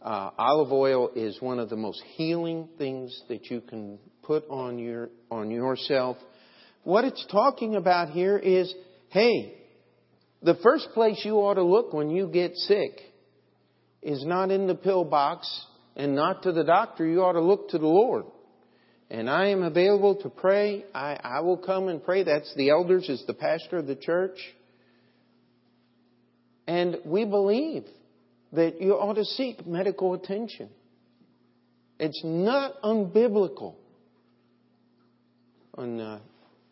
Uh, 0.00 0.30
olive 0.38 0.72
oil 0.72 1.10
is 1.14 1.40
one 1.40 1.58
of 1.58 1.68
the 1.68 1.76
most 1.76 2.02
healing 2.16 2.68
things 2.78 3.22
that 3.28 3.50
you 3.50 3.60
can 3.60 3.98
put 4.22 4.44
on 4.48 4.78
your 4.78 5.10
on 5.30 5.50
yourself. 5.50 6.16
What 6.84 7.04
it's 7.04 7.24
talking 7.30 7.76
about 7.76 8.10
here 8.10 8.38
is, 8.38 8.74
hey, 9.10 9.54
the 10.42 10.56
first 10.62 10.88
place 10.94 11.22
you 11.24 11.36
ought 11.36 11.54
to 11.54 11.62
look 11.62 11.92
when 11.92 12.10
you 12.10 12.28
get 12.28 12.54
sick 12.56 13.00
is 14.02 14.24
not 14.24 14.50
in 14.50 14.66
the 14.66 14.74
pill 14.74 15.04
box 15.04 15.48
and 15.96 16.14
not 16.14 16.42
to 16.42 16.52
the 16.52 16.64
doctor. 16.64 17.06
You 17.06 17.22
ought 17.22 17.32
to 17.32 17.40
look 17.42 17.70
to 17.70 17.78
the 17.78 17.86
Lord. 17.86 18.24
And 19.14 19.30
I 19.30 19.50
am 19.50 19.62
available 19.62 20.16
to 20.22 20.28
pray. 20.28 20.84
I, 20.92 21.16
I 21.22 21.40
will 21.42 21.56
come 21.56 21.86
and 21.86 22.02
pray. 22.02 22.24
That's 22.24 22.52
the 22.56 22.70
elders, 22.70 23.08
is 23.08 23.22
the 23.28 23.32
pastor 23.32 23.76
of 23.76 23.86
the 23.86 23.94
church. 23.94 24.36
And 26.66 26.96
we 27.04 27.24
believe 27.24 27.84
that 28.54 28.80
you 28.80 28.94
ought 28.94 29.14
to 29.14 29.24
seek 29.24 29.64
medical 29.68 30.14
attention. 30.14 30.68
It's 32.00 32.20
not 32.24 32.82
unbiblical. 32.82 33.76
When 35.76 36.00
uh, 36.00 36.18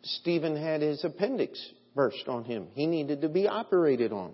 Stephen 0.01 0.57
had 0.57 0.81
his 0.81 1.01
appendix 1.05 1.57
burst 1.95 2.27
on 2.27 2.43
him, 2.43 2.67
he 2.73 2.87
needed 2.87 3.21
to 3.21 3.29
be 3.29 3.47
operated 3.47 4.11
on. 4.11 4.33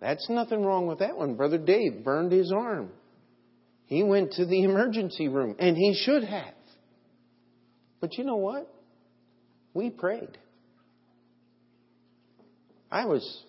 That's 0.00 0.30
nothing 0.30 0.64
wrong 0.64 0.86
with 0.86 1.00
that 1.00 1.16
one. 1.16 1.34
Brother 1.34 1.58
Dave 1.58 2.04
burned 2.04 2.30
his 2.30 2.52
arm. 2.56 2.90
He 3.86 4.02
went 4.02 4.32
to 4.32 4.44
the 4.44 4.62
emergency 4.62 5.28
room, 5.28 5.56
and 5.58 5.76
he 5.76 5.94
should 5.94 6.24
have. 6.24 6.54
But 8.00 8.18
you 8.18 8.24
know 8.24 8.36
what? 8.36 8.72
We 9.74 9.90
prayed. 9.90 10.38
I 12.90 13.04
was 13.06 13.44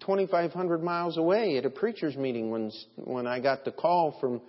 2,500 0.00 0.82
miles 0.82 1.16
away 1.16 1.56
at 1.58 1.64
a 1.64 1.70
preacher's 1.70 2.16
meeting 2.16 2.50
when, 2.50 2.70
when 2.96 3.26
I 3.26 3.40
got 3.40 3.64
the 3.64 3.72
call 3.72 4.16
from 4.20 4.40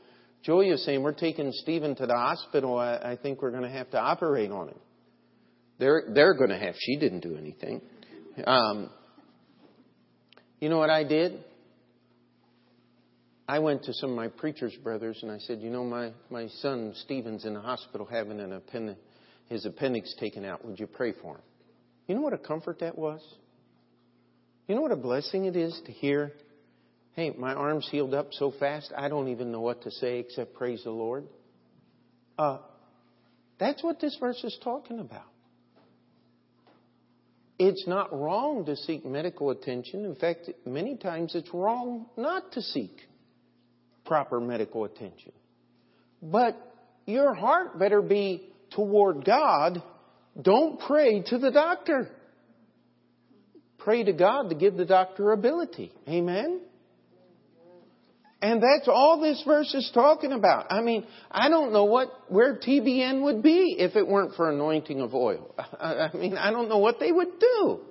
Julia 0.44 0.78
saying, 0.78 1.02
We're 1.02 1.14
taking 1.14 1.52
Stephen 1.52 1.96
to 1.96 2.06
the 2.06 2.16
hospital. 2.16 2.78
I, 2.78 2.96
I 2.98 3.18
think 3.22 3.42
we're 3.42 3.52
going 3.52 3.64
to 3.64 3.70
have 3.70 3.92
to 3.92 4.00
operate 4.00 4.52
on 4.52 4.70
him. 4.70 4.80
They're, 5.78 6.04
they're 6.14 6.36
going 6.36 6.52
to 6.52 6.60
have. 6.60 6.76
She 6.80 6.98
didn't 6.98 7.22
do 7.22 7.36
anything. 7.38 7.82
Um, 8.46 8.90
you 10.60 10.70
know 10.70 10.78
what 10.78 10.90
I 10.90 11.04
did? 11.04 11.44
I 13.52 13.60
went 13.60 13.84
to 13.84 13.94
some 13.94 14.12
of 14.12 14.16
my 14.16 14.30
preacher's 14.30 14.74
brothers 14.78 15.20
and 15.22 15.30
I 15.30 15.38
said, 15.40 15.60
You 15.60 15.70
know, 15.70 15.84
my, 15.84 16.14
my 16.30 16.48
son 16.62 16.94
Stephen's 17.04 17.44
in 17.44 17.56
the 17.56 17.60
hospital 17.60 18.08
having 18.10 18.40
an 18.40 18.54
appendix, 18.54 18.98
his 19.50 19.66
appendix 19.66 20.16
taken 20.18 20.46
out. 20.46 20.64
Would 20.64 20.80
you 20.80 20.88
pray 20.88 21.12
for 21.12 21.36
him? 21.36 21.42
You 22.08 22.16
know 22.16 22.22
what 22.22 22.32
a 22.32 22.38
comfort 22.38 22.80
that 22.80 22.98
was? 22.98 23.20
You 24.70 24.76
know 24.76 24.80
what 24.80 24.94
a 24.94 24.96
blessing 24.96 25.44
it 25.44 25.58
is 25.58 25.78
to 25.86 25.92
hear, 25.92 26.32
Hey, 27.12 27.36
my 27.38 27.54
arm's 27.54 27.90
healed 27.92 28.14
up 28.14 28.30
so 28.32 28.54
fast, 28.58 28.94
I 28.96 29.10
don't 29.10 29.28
even 29.28 29.52
know 29.52 29.60
what 29.60 29.82
to 29.82 29.92
say 29.92 30.20
except 30.20 30.54
praise 30.54 30.86
the 30.86 30.92
Lord? 30.92 31.26
Uh, 32.40 32.60
that's 33.60 33.84
what 33.84 34.00
this 34.00 34.16
verse 34.18 34.42
is 34.46 34.58
talking 34.64 35.00
about. 35.00 35.28
It's 37.60 37.86
not 37.86 38.18
wrong 38.18 38.66
to 38.68 38.78
seek 38.78 39.06
medical 39.06 39.50
attention. 39.50 40.06
In 40.06 40.16
fact, 40.16 40.50
many 40.66 40.96
times 40.96 41.36
it's 41.36 41.54
wrong 41.54 42.06
not 42.16 42.54
to 42.54 42.62
seek 42.62 43.10
proper 44.06 44.40
medical 44.40 44.86
attention. 44.86 45.32
But 46.22 46.58
your 47.06 47.34
heart 47.34 47.80
better 47.80 48.02
be 48.02 48.50
toward 48.72 49.26
God. 49.26 49.82
Don't 50.40 50.80
pray 50.80 51.22
to 51.28 51.38
the 51.38 51.52
doctor. 51.52 52.10
Pray 53.80 54.04
to 54.04 54.14
God 54.14 54.50
to 54.50 54.56
give 54.56 54.76
the 54.76 54.86
doctor 54.86 55.32
ability. 55.32 55.92
Amen? 56.08 56.62
And 58.44 58.62
that's 58.62 58.88
all 58.88 59.22
this 59.22 59.44
verse 59.46 59.72
is 59.76 59.92
talking 59.94 60.32
about. 60.32 60.72
I 60.72 60.82
mean, 60.82 61.06
I 61.30 61.50
don't 61.50 61.72
know 61.72 61.86
what 61.86 62.10
where 62.28 62.58
TBN 62.58 63.22
would 63.22 63.44
be 63.44 63.76
if 63.78 63.96
it 63.96 64.08
weren't 64.08 64.34
for 64.36 64.50
anointing 64.50 65.00
of 65.00 65.14
oil. 65.14 65.54
I 65.80 66.10
mean, 66.16 66.38
I 66.38 66.50
don't 66.50 66.68
know 66.68 66.80
what 66.80 67.00
they 67.00 67.12
would 67.12 67.40
do. 67.40 67.82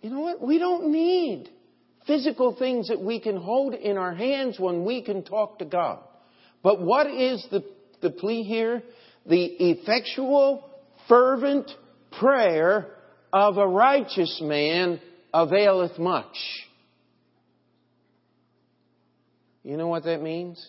You 0.00 0.10
know 0.10 0.20
what? 0.20 0.40
We 0.40 0.58
don't 0.58 0.90
need 0.90 1.50
physical 2.08 2.56
things 2.56 2.88
that 2.88 3.00
we 3.00 3.20
can 3.20 3.36
hold 3.36 3.74
in 3.74 3.96
our 3.96 4.14
hands 4.14 4.58
when 4.58 4.84
we 4.84 5.02
can 5.02 5.22
talk 5.22 5.60
to 5.60 5.64
God. 5.64 6.00
But 6.64 6.80
what 6.80 7.06
is 7.06 7.46
the, 7.52 7.62
the 8.02 8.10
plea 8.10 8.42
here? 8.42 8.82
The 9.26 9.44
effectual, 9.44 10.68
fervent 11.08 11.70
prayer 12.18 12.88
of 13.32 13.58
a 13.58 13.68
righteous 13.68 14.40
man 14.42 15.00
availeth 15.32 15.98
much. 15.98 16.34
You 19.62 19.76
know 19.76 19.88
what 19.88 20.04
that 20.04 20.22
means? 20.22 20.66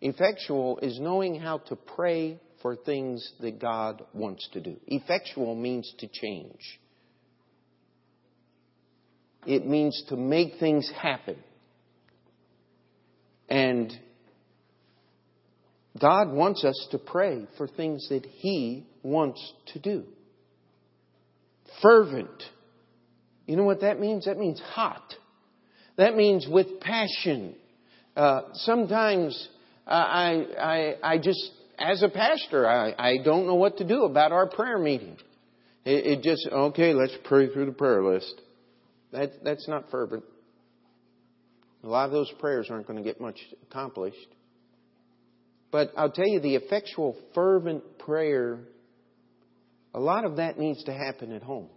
Effectual 0.00 0.78
is 0.78 0.98
knowing 0.98 1.38
how 1.38 1.58
to 1.58 1.76
pray 1.76 2.38
for 2.62 2.76
things 2.76 3.32
that 3.40 3.60
God 3.60 4.04
wants 4.14 4.48
to 4.52 4.60
do. 4.60 4.76
Effectual 4.86 5.54
means 5.54 5.92
to 5.98 6.06
change. 6.06 6.60
It 9.46 9.66
means 9.66 10.02
to 10.08 10.16
make 10.16 10.58
things 10.60 10.90
happen. 11.00 11.36
And 13.48 13.92
God 15.98 16.30
wants 16.30 16.64
us 16.64 16.88
to 16.92 16.98
pray 16.98 17.46
for 17.56 17.66
things 17.66 18.08
that 18.10 18.24
He 18.24 18.86
wants 19.02 19.52
to 19.72 19.78
do. 19.78 20.04
Fervent. 21.82 22.42
You 23.46 23.56
know 23.56 23.64
what 23.64 23.80
that 23.80 23.98
means? 23.98 24.26
That 24.26 24.38
means 24.38 24.60
hot. 24.60 25.14
That 25.96 26.14
means 26.14 26.46
with 26.48 26.80
passion. 26.80 27.56
Uh, 28.16 28.42
sometimes 28.54 29.48
I, 29.86 30.44
I, 30.58 30.94
I 31.02 31.18
just, 31.18 31.50
as 31.78 32.02
a 32.02 32.08
pastor, 32.08 32.68
I, 32.68 32.94
I 32.96 33.16
don't 33.24 33.46
know 33.46 33.56
what 33.56 33.78
to 33.78 33.84
do 33.84 34.04
about 34.04 34.32
our 34.32 34.46
prayer 34.48 34.78
meeting. 34.78 35.16
It, 35.84 36.06
it 36.06 36.22
just, 36.22 36.46
okay, 36.50 36.94
let's 36.94 37.14
pray 37.24 37.52
through 37.52 37.66
the 37.66 37.72
prayer 37.72 38.04
list. 38.04 38.40
That, 39.12 39.44
that's 39.44 39.66
not 39.68 39.90
fervent. 39.90 40.24
A 41.82 41.88
lot 41.88 42.06
of 42.06 42.12
those 42.12 42.30
prayers 42.38 42.68
aren't 42.70 42.86
going 42.86 42.98
to 42.98 43.04
get 43.04 43.20
much 43.20 43.38
accomplished. 43.70 44.16
But 45.72 45.92
I'll 45.96 46.10
tell 46.10 46.26
you, 46.26 46.40
the 46.40 46.56
effectual, 46.56 47.16
fervent 47.34 47.98
prayer 47.98 48.60
A 49.94 50.00
lot 50.00 50.24
of 50.24 50.36
that 50.36 50.58
needs 50.58 50.82
to 50.84 50.92
happen 50.92 51.32
at 51.32 51.42
home. 51.42 51.68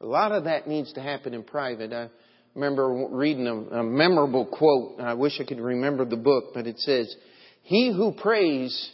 A 0.00 0.06
lot 0.06 0.32
of 0.32 0.44
that 0.44 0.66
needs 0.66 0.92
to 0.94 1.00
happen 1.02 1.32
in 1.32 1.44
private. 1.44 1.92
I 1.92 2.08
remember 2.54 3.06
reading 3.10 3.46
a, 3.46 3.78
a 3.78 3.82
memorable 3.82 4.46
quote. 4.46 5.00
I 5.00 5.14
wish 5.14 5.40
I 5.40 5.44
could 5.44 5.60
remember 5.60 6.04
the 6.04 6.16
book, 6.16 6.52
but 6.54 6.66
it 6.66 6.78
says, 6.80 7.14
He 7.62 7.92
who 7.92 8.12
prays 8.12 8.90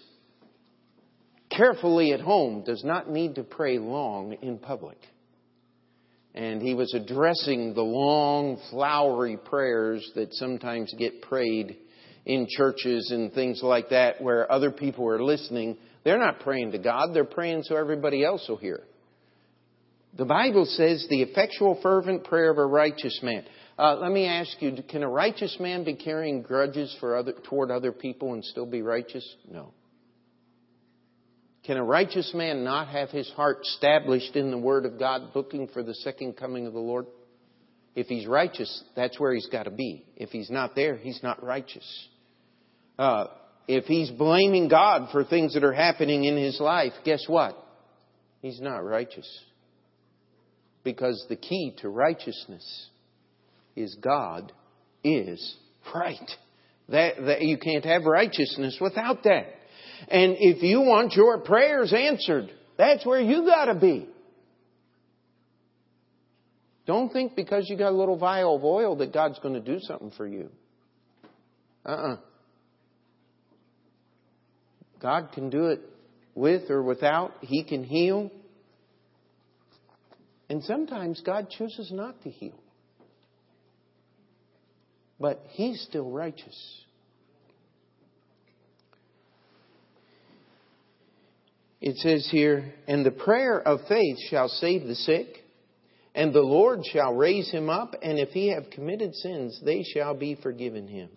carefully 1.51 2.12
at 2.12 2.20
home 2.20 2.62
does 2.64 2.85
not 2.85 3.11
need 3.11 3.37
to 3.37 3.43
pray 3.43 3.79
long 3.79 4.35
in 4.43 4.59
public. 4.59 4.99
And 6.39 6.62
he 6.62 6.72
was 6.72 6.95
addressing 6.95 7.74
the 7.74 7.82
long, 7.82 8.61
flowery 8.70 9.36
prayers 9.36 10.09
that 10.14 10.32
sometimes 10.34 10.95
get 10.97 11.20
prayed 11.20 11.76
in 12.26 12.47
churches 12.49 13.11
and 13.11 13.32
things 13.32 13.61
like 13.61 13.89
that 13.89 14.22
where 14.22 14.51
other 14.51 14.70
people 14.70 15.09
are 15.09 15.20
listening. 15.20 15.76
They're 16.05 16.16
not 16.16 16.39
praying 16.39 16.70
to 16.72 16.78
God, 16.78 17.09
they're 17.12 17.24
praying 17.24 17.64
so 17.64 17.74
everybody 17.74 18.24
else 18.24 18.47
will 18.49 18.57
hear. 18.57 18.84
The 20.16 20.26
Bible 20.26 20.64
says 20.64 21.05
the 21.11 21.22
effectual, 21.22 21.80
fervent 21.82 22.22
prayer 22.22 22.53
of 22.53 22.59
a 22.59 22.66
righteous 22.66 23.18
man. 23.20 23.45
Uh, 23.76 23.97
let 23.97 24.12
me 24.12 24.26
ask 24.26 24.62
you: 24.62 24.76
Can 24.89 25.03
a 25.03 25.09
righteous 25.09 25.57
man 25.59 25.82
be 25.82 25.95
carrying 25.95 26.43
grudges 26.43 26.97
for 27.01 27.16
other, 27.16 27.34
toward 27.49 27.72
other 27.72 27.91
people 27.91 28.34
and 28.34 28.45
still 28.45 28.66
be 28.66 28.82
righteous? 28.82 29.28
No. 29.51 29.72
Can 31.69 31.77
a 31.77 31.85
righteous 31.85 32.33
man 32.33 32.64
not 32.64 32.89
have 32.89 33.11
his 33.11 33.29
heart 33.33 33.59
established 33.61 34.37
in 34.37 34.51
the 34.51 34.57
Word 34.57 34.87
of 34.87 34.99
God, 34.99 35.33
looking 35.35 35.69
for 35.69 35.83
the 35.83 35.93
second 35.97 36.39
coming 36.39 36.66
of 36.66 36.73
the 36.73 36.79
Lord? 36.79 37.05
If 37.95 38.07
he's 38.07 38.27
righteous, 38.27 38.85
that's 38.97 39.21
where 39.21 39.35
he's 39.35 39.49
got 39.49 39.64
to 39.64 39.71
be. 39.71 40.07
If 40.16 40.31
he's 40.31 40.49
not 40.49 40.75
there, 40.75 40.97
he's 40.97 41.23
not 41.23 41.45
righteous. 41.45 42.09
Uh, 42.99 43.27
if 43.66 43.85
he's 43.85 44.11
blaming 44.11 44.69
God 44.69 45.11
for 45.12 45.25
things 45.25 45.53
that 45.53 45.62
are 45.62 45.75
happening 45.75 46.25
in 46.25 46.39
his 46.39 46.59
life, 46.59 46.95
guess 47.05 47.25
what? 47.27 47.62
He's 48.41 48.62
not 48.62 48.79
righteous. 48.79 49.29
Because 50.85 51.23
the 51.29 51.37
key 51.37 51.77
to 51.83 51.91
righteousness 51.91 52.89
is 53.77 53.95
God 54.01 54.53
is 55.05 55.55
right. 55.95 56.31
That, 56.89 57.16
that 57.27 57.43
you 57.43 57.59
can't 57.59 57.85
have 57.85 58.07
righteousness 58.07 58.79
without 58.81 59.25
that. 59.25 59.58
And 60.07 60.36
if 60.38 60.62
you 60.62 60.80
want 60.80 61.14
your 61.14 61.38
prayers 61.38 61.92
answered, 61.92 62.51
that's 62.76 63.05
where 63.05 63.20
you 63.20 63.44
gotta 63.44 63.74
be. 63.74 64.09
Don't 66.88 67.12
think 67.12 67.36
because 67.36 67.68
you 67.68 67.76
got 67.76 67.92
a 67.92 67.96
little 67.96 68.16
vial 68.16 68.57
of 68.57 68.64
oil 68.64 68.96
that 68.96 69.12
God's 69.12 69.38
going 69.40 69.53
to 69.53 69.61
do 69.61 69.78
something 69.78 70.11
for 70.16 70.26
you. 70.26 70.49
Uh-uh. 71.84 72.16
God 74.99 75.28
can 75.34 75.51
do 75.51 75.66
it 75.66 75.80
with 76.34 76.70
or 76.70 76.82
without. 76.82 77.34
He 77.42 77.62
can 77.62 77.84
heal. 77.84 78.30
And 80.49 80.64
sometimes 80.64 81.20
God 81.20 81.51
chooses 81.51 81.92
not 81.92 82.22
to 82.22 82.30
heal. 82.30 82.59
But 85.20 85.42
He's 85.51 85.82
still 85.82 86.11
righteous. 86.11 86.84
It 91.81 91.97
says 91.99 92.29
here, 92.31 92.74
and 92.89 93.07
the 93.07 93.11
prayer 93.11 93.61
of 93.61 93.87
faith 93.89 94.18
shall 94.31 94.49
save 94.49 94.85
the 94.87 94.97
sick, 94.97 95.29
and 96.14 96.33
the 96.33 96.43
Lord 96.43 96.81
shall 96.85 97.14
raise 97.14 97.51
him 97.51 97.70
up, 97.70 97.95
and 98.03 98.18
if 98.18 98.31
he 98.31 98.49
have 98.53 98.70
committed 98.70 99.14
sins, 99.14 99.61
they 99.64 99.85
shall 99.85 100.14
be 100.14 100.35
forgiven 100.35 100.89
him. 100.89 101.11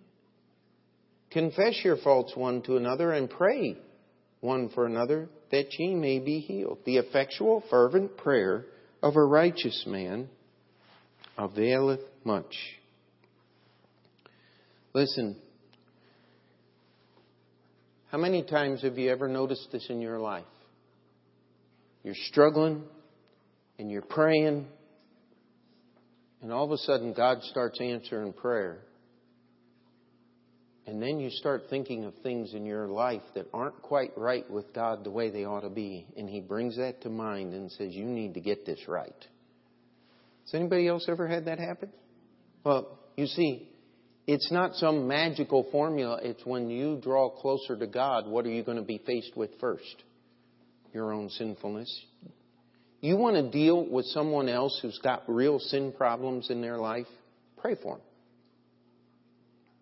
Confess 1.32 1.80
your 1.82 1.96
faults 1.96 2.36
one 2.36 2.62
to 2.62 2.76
another, 2.76 3.12
and 3.12 3.28
pray 3.28 3.76
one 4.40 4.68
for 4.68 4.86
another, 4.86 5.28
that 5.50 5.66
ye 5.78 5.94
may 5.94 6.20
be 6.20 6.38
healed. 6.38 6.78
The 6.84 6.98
effectual, 6.98 7.64
fervent 7.68 8.16
prayer 8.16 8.66
of 9.02 9.16
a 9.16 9.24
righteous 9.24 9.84
man 9.86 10.28
availeth 11.36 12.00
much. 12.22 12.54
Listen, 14.94 15.36
how 18.12 18.18
many 18.18 18.42
times 18.42 18.82
have 18.82 18.98
you 18.98 19.10
ever 19.10 19.26
noticed 19.26 19.68
this 19.72 19.86
in 19.88 20.02
your 20.02 20.18
life? 20.18 20.44
You're 22.04 22.14
struggling 22.14 22.82
and 23.78 23.90
you're 23.90 24.02
praying, 24.02 24.66
and 26.42 26.52
all 26.52 26.66
of 26.66 26.72
a 26.72 26.76
sudden 26.76 27.14
God 27.14 27.38
starts 27.44 27.80
answering 27.80 28.34
prayer. 28.34 28.80
And 30.86 31.00
then 31.00 31.20
you 31.20 31.30
start 31.30 31.62
thinking 31.70 32.04
of 32.04 32.12
things 32.22 32.52
in 32.52 32.66
your 32.66 32.86
life 32.86 33.22
that 33.34 33.46
aren't 33.54 33.80
quite 33.80 34.10
right 34.18 34.48
with 34.50 34.74
God 34.74 35.04
the 35.04 35.10
way 35.10 35.30
they 35.30 35.46
ought 35.46 35.60
to 35.60 35.70
be. 35.70 36.06
And 36.14 36.28
He 36.28 36.40
brings 36.40 36.76
that 36.76 37.00
to 37.02 37.08
mind 37.08 37.54
and 37.54 37.72
says, 37.72 37.94
You 37.94 38.04
need 38.04 38.34
to 38.34 38.40
get 38.40 38.66
this 38.66 38.80
right. 38.88 39.14
Has 40.44 40.54
anybody 40.54 40.86
else 40.86 41.06
ever 41.08 41.26
had 41.26 41.46
that 41.46 41.58
happen? 41.58 41.90
Well, 42.62 42.98
you 43.16 43.26
see, 43.26 43.71
it's 44.26 44.50
not 44.52 44.74
some 44.76 45.08
magical 45.08 45.66
formula. 45.72 46.20
It's 46.22 46.44
when 46.46 46.70
you 46.70 46.98
draw 47.02 47.28
closer 47.28 47.76
to 47.76 47.86
God, 47.86 48.26
what 48.26 48.46
are 48.46 48.50
you 48.50 48.62
going 48.62 48.76
to 48.76 48.84
be 48.84 49.00
faced 49.04 49.36
with 49.36 49.50
first? 49.60 50.04
Your 50.92 51.12
own 51.12 51.28
sinfulness. 51.30 51.90
You 53.00 53.16
want 53.16 53.34
to 53.34 53.50
deal 53.50 53.84
with 53.84 54.06
someone 54.06 54.48
else 54.48 54.78
who's 54.80 54.98
got 55.02 55.24
real 55.26 55.58
sin 55.58 55.92
problems 55.96 56.50
in 56.50 56.60
their 56.60 56.78
life? 56.78 57.08
Pray 57.60 57.74
for 57.82 57.96
them. 57.96 58.06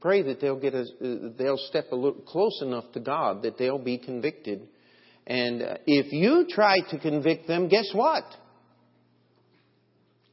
Pray 0.00 0.22
that 0.22 0.40
they'll 0.40 0.58
get 0.58 0.74
a, 0.74 0.86
they'll 1.38 1.58
step 1.58 1.92
a 1.92 1.96
little 1.96 2.22
close 2.22 2.60
enough 2.62 2.90
to 2.92 3.00
God 3.00 3.42
that 3.42 3.58
they'll 3.58 3.78
be 3.78 3.98
convicted. 3.98 4.66
And 5.26 5.62
uh, 5.62 5.74
if 5.86 6.10
you 6.12 6.46
try 6.48 6.78
to 6.90 6.98
convict 6.98 7.46
them, 7.46 7.68
guess 7.68 7.90
what? 7.92 8.24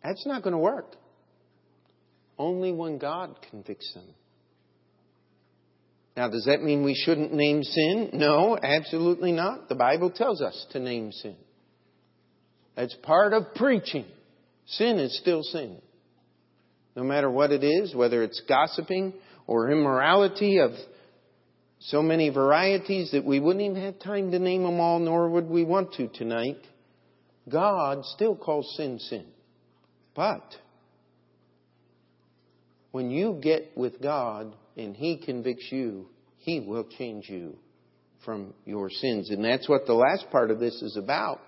That's 0.02 0.26
not 0.26 0.44
going 0.44 0.54
to 0.54 0.60
work. 0.60 0.96
Only 2.38 2.72
when 2.72 2.98
God 2.98 3.36
convicts 3.50 3.92
them. 3.94 4.06
Now, 6.16 6.30
does 6.30 6.46
that 6.46 6.64
mean 6.64 6.84
we 6.84 6.96
shouldn't 6.96 7.34
name 7.34 7.64
sin? 7.64 8.10
No, 8.14 8.58
absolutely 8.62 9.32
not. 9.32 9.70
The 9.70 9.76
Bible 9.76 10.10
tells 10.10 10.42
us 10.42 10.66
to 10.72 10.80
name 10.80 11.12
sin. 11.12 11.36
That's 12.76 12.96
part 13.04 13.34
of 13.34 13.54
preaching. 13.56 14.06
Sin 14.66 15.00
is 15.00 15.18
still 15.20 15.44
sin. 15.44 15.78
No 16.96 17.04
matter 17.04 17.30
what 17.30 17.52
it 17.52 17.64
is, 17.64 17.94
whether 17.94 18.24
it's 18.24 18.42
gossiping 18.48 19.14
or 19.46 19.70
immorality 19.70 20.58
of 20.58 20.72
so 21.80 22.02
many 22.02 22.30
varieties 22.30 23.12
that 23.12 23.24
we 23.24 23.40
wouldn't 23.40 23.64
even 23.64 23.84
have 23.84 24.00
time 24.00 24.32
to 24.32 24.40
name 24.40 24.64
them 24.64 24.80
all, 24.80 24.98
nor 24.98 25.30
would 25.30 25.48
we 25.48 25.64
want 25.64 25.94
to 25.94 26.08
tonight, 26.08 26.58
God 27.48 28.04
still 28.06 28.36
calls 28.36 28.74
sin 28.76 28.98
sin. 28.98 29.26
But 30.16 30.44
when 32.98 33.12
you 33.12 33.38
get 33.40 33.78
with 33.78 34.02
God 34.02 34.56
and 34.76 34.96
He 34.96 35.18
convicts 35.24 35.68
you, 35.72 36.08
He 36.40 36.60
will 36.60 36.84
change 36.98 37.30
you 37.30 37.56
from 38.26 38.56
your 38.66 38.90
sins. 38.90 39.30
And 39.30 39.46
that's 39.46 39.70
what 39.70 39.86
the 39.86 39.94
last 39.94 40.26
part 40.32 40.50
of 40.50 40.60
this 40.60 40.82
is 40.82 40.98
about. 40.98 41.40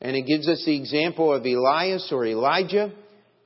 And 0.00 0.16
it 0.16 0.22
gives 0.22 0.48
us 0.48 0.64
the 0.64 0.74
example 0.74 1.34
of 1.34 1.44
Elias 1.44 2.08
or 2.10 2.24
Elijah. 2.24 2.94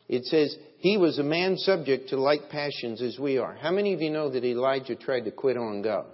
It 0.08 0.26
says, 0.26 0.56
he 0.78 0.96
was 0.96 1.18
a 1.18 1.24
man 1.24 1.56
subject 1.56 2.10
to 2.10 2.20
like 2.20 2.50
passions 2.50 3.02
as 3.02 3.18
we 3.18 3.36
are. 3.38 3.56
How 3.60 3.72
many 3.72 3.94
of 3.94 4.00
you 4.00 4.10
know 4.10 4.30
that 4.30 4.44
Elijah 4.44 4.94
tried 4.94 5.24
to 5.24 5.32
quit 5.32 5.56
on 5.56 5.82
God? 5.82 6.06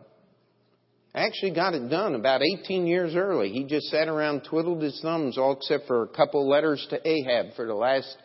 Actually 1.15 1.53
got 1.53 1.75
it 1.75 1.91
done 1.91 2.15
about 2.15 2.41
18 2.41 2.87
years 2.87 3.15
early. 3.15 3.51
He 3.51 3.65
just 3.65 3.89
sat 3.89 4.09
around, 4.09 4.45
twiddled 4.49 4.81
his 4.81 4.99
thumbs, 5.03 5.37
all 5.37 5.53
except 5.53 5.87
for 5.87 6.05
a 6.05 6.09
couple 6.09 6.49
letters 6.49 6.87
to 6.89 7.07
Ahab 7.07 7.55
for 7.57 7.67
the 7.67 7.75
last 7.75 8.17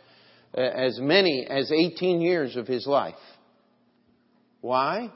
Uh, 0.55 0.61
as 0.61 0.99
many 0.99 1.45
as 1.47 1.71
18 1.71 2.21
years 2.21 2.55
of 2.55 2.67
his 2.67 2.87
life. 2.87 3.13
Why? 4.61 5.11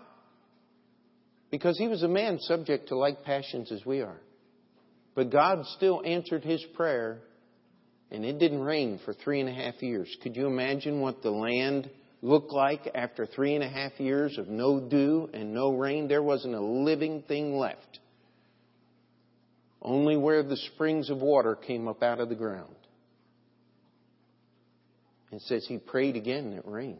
Because 1.50 1.78
he 1.78 1.88
was 1.88 2.04
a 2.04 2.08
man 2.08 2.38
subject 2.40 2.90
to 2.90 2.98
like 2.98 3.24
passions 3.24 3.72
as 3.72 3.84
we 3.86 4.02
are. 4.02 4.22
But 5.16 5.32
God 5.32 5.66
still 5.76 6.02
answered 6.06 6.44
his 6.44 6.64
prayer 6.76 7.20
and 8.12 8.24
it 8.24 8.38
didn't 8.38 8.62
rain 8.62 9.00
for 9.04 9.14
three 9.14 9.40
and 9.40 9.50
a 9.50 9.54
half 9.54 9.82
years. 9.82 10.16
Could 10.22 10.36
you 10.36 10.46
imagine 10.46 11.02
what 11.02 11.24
the 11.24 11.32
land 11.32 11.90
looked 12.22 12.52
like 12.52 12.90
after 12.94 13.26
three 13.26 13.56
and 13.56 13.64
a 13.64 13.70
half 13.70 14.00
years 14.00 14.38
of 14.38 14.48
no 14.48 14.80
dew 14.80 15.30
and 15.34 15.52
no 15.52 15.72
rain? 15.72 16.08
There 16.08 16.22
wasn't 16.22 16.54
a 16.54 16.62
living 16.62 17.24
thing 17.28 17.58
left. 17.58 18.00
Only 19.82 20.16
where 20.16 20.44
the 20.44 20.58
springs 20.58 21.10
of 21.10 21.18
water 21.18 21.56
came 21.56 21.88
up 21.88 22.04
out 22.04 22.20
of 22.20 22.30
the 22.30 22.36
ground. 22.36 22.76
It 25.34 25.42
says 25.42 25.66
he 25.68 25.80
prayed 25.80 26.16
again 26.16 26.46
and 26.46 26.54
it 26.54 26.66
rained. 26.68 27.00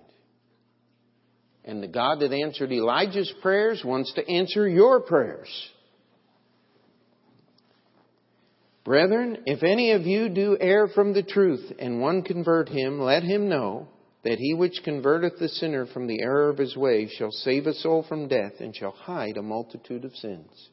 And 1.64 1.82
the 1.84 1.88
God 1.88 2.20
that 2.20 2.34
answered 2.34 2.72
Elijah's 2.72 3.32
prayers 3.42 3.84
wants 3.86 4.12
to 4.14 4.28
answer 4.28 4.68
your 4.68 5.02
prayers. 5.02 5.50
Brethren, 8.84 9.44
if 9.46 9.64
any 9.64 9.92
of 9.92 10.02
you 10.02 10.28
do 10.30 10.58
err 10.60 10.88
from 10.90 11.14
the 11.14 11.24
truth, 11.24 11.72
and 11.80 12.02
one 12.02 12.24
convert 12.24 12.68
him, 12.68 13.00
let 13.00 13.24
him 13.24 13.48
know 13.48 13.88
that 14.24 14.40
he 14.40 14.54
which 14.54 14.82
converteth 14.84 15.40
the 15.40 15.48
sinner 15.48 15.86
from 15.86 16.08
the 16.08 16.22
error 16.22 16.50
of 16.50 16.58
his 16.58 16.76
way 16.76 17.08
shall 17.08 17.32
save 17.32 17.66
a 17.66 17.74
soul 17.74 18.04
from 18.10 18.28
death, 18.28 18.54
and 18.60 18.76
shall 18.76 18.92
hide 18.92 19.38
a 19.38 19.42
multitude 19.42 20.04
of 20.04 20.16
sins. 20.16 20.70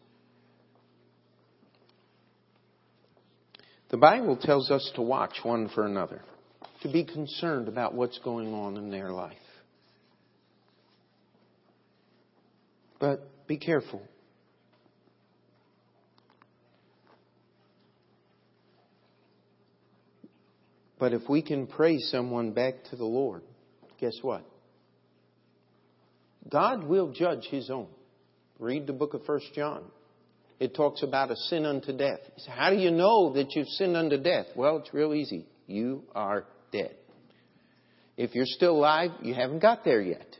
The 3.90 3.98
Bible 3.98 4.36
tells 4.36 4.70
us 4.70 4.90
to 4.94 5.02
watch 5.02 5.38
one 5.42 5.68
for 5.68 5.84
another, 5.84 6.22
to 6.82 6.88
be 6.88 7.04
concerned 7.04 7.68
about 7.68 7.94
what's 7.94 8.18
going 8.18 8.52
on 8.52 8.76
in 8.76 8.90
their 8.90 9.10
life. 9.10 9.36
But 12.98 13.28
be 13.46 13.56
careful. 13.56 14.02
But 20.98 21.14
if 21.14 21.22
we 21.28 21.40
can 21.40 21.66
pray 21.66 21.98
someone 21.98 22.52
back 22.52 22.84
to 22.90 22.96
the 22.96 23.06
Lord, 23.06 23.42
guess 23.98 24.18
what? 24.20 24.44
God 26.50 26.84
will 26.84 27.12
judge 27.12 27.46
his 27.50 27.70
own. 27.70 27.88
Read 28.58 28.86
the 28.86 28.92
book 28.92 29.14
of 29.14 29.24
First 29.24 29.46
John. 29.54 29.82
It 30.58 30.74
talks 30.74 31.02
about 31.02 31.30
a 31.30 31.36
sin 31.36 31.64
unto 31.64 31.96
death. 31.96 32.20
How 32.46 32.68
do 32.68 32.76
you 32.76 32.90
know 32.90 33.32
that 33.32 33.54
you've 33.54 33.68
sinned 33.68 33.96
unto 33.96 34.18
death? 34.18 34.46
Well, 34.54 34.76
it's 34.76 34.92
real 34.92 35.14
easy. 35.14 35.46
You 35.66 36.02
are 36.14 36.44
dead. 36.72 36.96
If 38.16 38.34
you're 38.34 38.46
still 38.46 38.76
alive, 38.76 39.10
you 39.22 39.34
haven't 39.34 39.60
got 39.60 39.84
there 39.84 40.00
yet. 40.00 40.36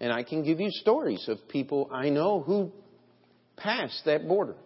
And 0.00 0.12
I 0.12 0.22
can 0.22 0.42
give 0.42 0.60
you 0.60 0.70
stories 0.70 1.26
of 1.28 1.48
people 1.48 1.90
I 1.92 2.10
know 2.10 2.40
who 2.40 2.72
passed 3.56 4.02
that 4.04 4.26
border. 4.28 4.56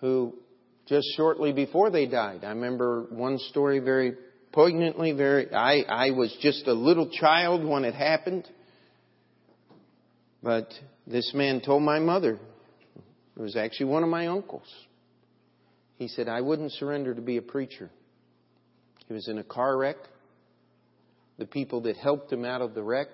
Who 0.00 0.34
just 0.86 1.06
shortly 1.16 1.52
before 1.52 1.90
they 1.90 2.06
died, 2.06 2.44
I 2.44 2.48
remember 2.48 3.06
one 3.10 3.38
story 3.38 3.78
very 3.78 4.14
poignantly, 4.52 5.12
very, 5.12 5.52
I, 5.52 5.80
I 5.80 6.10
was 6.10 6.36
just 6.40 6.66
a 6.66 6.72
little 6.72 7.08
child 7.08 7.64
when 7.64 7.84
it 7.84 7.94
happened. 7.94 8.48
But 10.42 10.68
this 11.06 11.32
man 11.34 11.60
told 11.60 11.82
my 11.82 11.98
mother, 11.98 12.38
it 13.36 13.40
was 13.40 13.56
actually 13.56 13.86
one 13.86 14.02
of 14.02 14.08
my 14.08 14.26
uncles. 14.26 14.68
He 16.02 16.08
said, 16.08 16.28
I 16.28 16.40
wouldn't 16.40 16.72
surrender 16.72 17.14
to 17.14 17.20
be 17.22 17.36
a 17.36 17.42
preacher. 17.42 17.88
He 19.06 19.14
was 19.14 19.28
in 19.28 19.38
a 19.38 19.44
car 19.44 19.78
wreck. 19.78 19.98
The 21.38 21.46
people 21.46 21.82
that 21.82 21.96
helped 21.96 22.32
him 22.32 22.44
out 22.44 22.60
of 22.60 22.74
the 22.74 22.82
wreck 22.82 23.06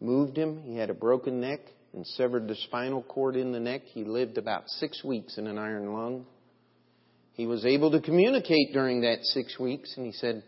moved 0.00 0.34
him. 0.38 0.62
He 0.62 0.78
had 0.78 0.88
a 0.88 0.94
broken 0.94 1.38
neck 1.38 1.60
and 1.92 2.06
severed 2.06 2.48
the 2.48 2.54
spinal 2.54 3.02
cord 3.02 3.36
in 3.36 3.52
the 3.52 3.60
neck. 3.60 3.82
He 3.92 4.04
lived 4.04 4.38
about 4.38 4.70
six 4.70 5.04
weeks 5.04 5.36
in 5.36 5.46
an 5.46 5.58
iron 5.58 5.92
lung. 5.92 6.24
He 7.34 7.46
was 7.46 7.66
able 7.66 7.90
to 7.90 8.00
communicate 8.00 8.72
during 8.72 9.02
that 9.02 9.18
six 9.24 9.58
weeks, 9.58 9.92
and 9.98 10.06
he 10.06 10.12
said, 10.12 10.42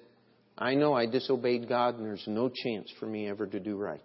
I 0.57 0.77
know 0.77 0.95
I 0.95 1.05
disobeyed 1.05 1.69
God, 1.69 1.97
and 1.97 2.07
there's 2.07 2.25
no 2.27 2.49
chance 2.49 2.91
for 2.99 3.05
me 3.05 3.29
ever 3.29 3.47
to 3.47 3.61
do 3.61 3.77
right. 3.77 4.01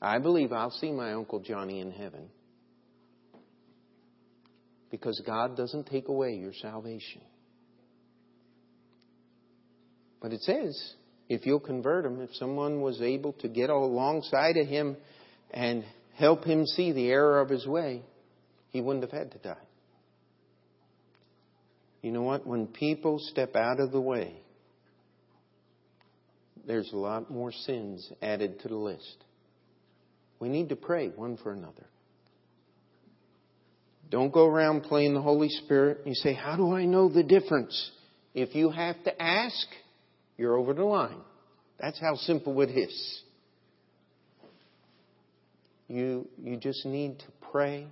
I 0.00 0.20
believe 0.20 0.54
I'll 0.54 0.70
see 0.70 0.90
my 0.90 1.12
Uncle 1.12 1.40
Johnny 1.40 1.80
in 1.80 1.90
heaven. 1.90 2.30
Because 4.90 5.20
God 5.24 5.56
doesn't 5.56 5.86
take 5.86 6.08
away 6.08 6.34
your 6.34 6.52
salvation. 6.52 7.20
But 10.20 10.32
it 10.32 10.42
says, 10.42 10.94
if 11.28 11.46
you'll 11.46 11.60
convert 11.60 12.04
him, 12.04 12.20
if 12.20 12.34
someone 12.34 12.80
was 12.80 13.00
able 13.00 13.32
to 13.34 13.48
get 13.48 13.70
alongside 13.70 14.56
of 14.56 14.66
him 14.66 14.96
and 15.50 15.84
help 16.16 16.44
him 16.44 16.66
see 16.66 16.92
the 16.92 17.08
error 17.08 17.40
of 17.40 17.48
his 17.48 17.66
way, 17.66 18.02
he 18.70 18.80
wouldn't 18.80 19.04
have 19.04 19.18
had 19.18 19.32
to 19.32 19.38
die. 19.38 19.56
You 22.02 22.12
know 22.12 22.22
what? 22.22 22.46
When 22.46 22.66
people 22.66 23.18
step 23.18 23.54
out 23.56 23.78
of 23.78 23.92
the 23.92 24.00
way, 24.00 24.34
there's 26.66 26.90
a 26.92 26.96
lot 26.96 27.30
more 27.30 27.52
sins 27.52 28.10
added 28.20 28.60
to 28.60 28.68
the 28.68 28.76
list. 28.76 29.24
We 30.38 30.48
need 30.48 30.70
to 30.70 30.76
pray 30.76 31.08
one 31.08 31.36
for 31.36 31.52
another. 31.52 31.86
Don't 34.10 34.32
go 34.32 34.46
around 34.46 34.82
playing 34.82 35.14
the 35.14 35.22
Holy 35.22 35.48
Spirit. 35.48 36.00
You 36.04 36.14
say, 36.14 36.34
How 36.34 36.56
do 36.56 36.72
I 36.74 36.84
know 36.84 37.08
the 37.08 37.22
difference? 37.22 37.90
If 38.34 38.54
you 38.54 38.70
have 38.70 39.02
to 39.04 39.22
ask, 39.22 39.66
you're 40.36 40.56
over 40.56 40.74
the 40.74 40.84
line. 40.84 41.20
That's 41.78 42.00
how 42.00 42.16
simple 42.16 42.60
it 42.60 42.70
is. 42.70 43.22
You, 45.88 46.28
you 46.40 46.56
just 46.56 46.84
need 46.86 47.18
to 47.20 47.24
pray 47.50 47.86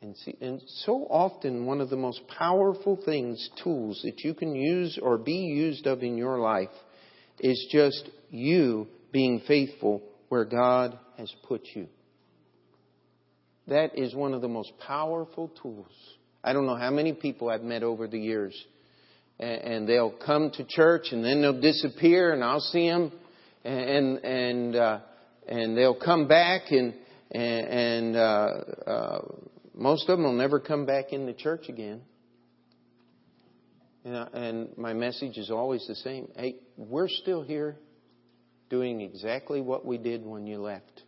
and 0.00 0.16
see. 0.18 0.36
And 0.40 0.62
so 0.84 1.06
often, 1.10 1.66
one 1.66 1.80
of 1.80 1.90
the 1.90 1.96
most 1.96 2.20
powerful 2.28 2.98
things, 3.04 3.50
tools 3.62 4.00
that 4.04 4.20
you 4.20 4.34
can 4.34 4.54
use 4.54 4.98
or 5.00 5.18
be 5.18 5.32
used 5.32 5.86
of 5.86 6.02
in 6.02 6.16
your 6.16 6.38
life 6.38 6.70
is 7.40 7.66
just 7.70 8.08
you 8.30 8.86
being 9.12 9.42
faithful 9.46 10.02
where 10.28 10.44
God 10.44 10.98
has 11.16 11.32
put 11.48 11.62
you. 11.74 11.88
That 13.68 13.98
is 13.98 14.14
one 14.14 14.32
of 14.32 14.42
the 14.42 14.48
most 14.48 14.72
powerful 14.86 15.50
tools. 15.60 15.90
I 16.44 16.52
don't 16.52 16.66
know 16.66 16.76
how 16.76 16.90
many 16.90 17.12
people 17.12 17.48
I've 17.48 17.62
met 17.62 17.82
over 17.82 18.06
the 18.06 18.18
years, 18.18 18.54
and 19.40 19.88
they'll 19.88 20.14
come 20.24 20.50
to 20.52 20.64
church 20.64 21.08
and 21.10 21.24
then 21.24 21.42
they'll 21.42 21.60
disappear, 21.60 22.32
and 22.32 22.44
I'll 22.44 22.60
see 22.60 22.88
them, 22.88 23.10
and 23.64 24.18
and 24.18 24.76
uh, 24.76 25.00
and 25.48 25.76
they'll 25.76 25.98
come 25.98 26.28
back, 26.28 26.70
and 26.70 26.94
and 27.32 28.16
uh, 28.16 28.48
uh, 28.86 29.18
most 29.74 30.08
of 30.08 30.18
them 30.18 30.24
will 30.24 30.32
never 30.32 30.60
come 30.60 30.86
back 30.86 31.12
in 31.12 31.26
the 31.26 31.34
church 31.34 31.68
again. 31.68 32.02
And 34.04 34.68
my 34.78 34.92
message 34.92 35.36
is 35.36 35.50
always 35.50 35.84
the 35.88 35.96
same. 35.96 36.28
Hey, 36.36 36.56
we're 36.76 37.08
still 37.08 37.42
here 37.42 37.76
doing 38.70 39.00
exactly 39.00 39.60
what 39.60 39.84
we 39.84 39.98
did 39.98 40.24
when 40.24 40.46
you 40.46 40.58
left. 40.58 41.02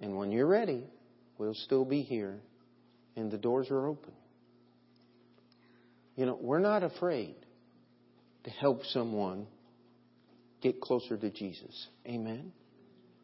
And 0.00 0.16
when 0.16 0.32
you're 0.32 0.46
ready, 0.46 0.84
we'll 1.38 1.54
still 1.54 1.84
be 1.84 2.02
here 2.02 2.38
and 3.16 3.30
the 3.30 3.38
doors 3.38 3.70
are 3.70 3.86
open. 3.86 4.12
You 6.16 6.26
know, 6.26 6.38
we're 6.40 6.58
not 6.58 6.82
afraid 6.82 7.36
to 8.44 8.50
help 8.50 8.84
someone 8.86 9.46
get 10.60 10.80
closer 10.80 11.16
to 11.16 11.30
Jesus. 11.30 11.88
Amen. 12.06 12.52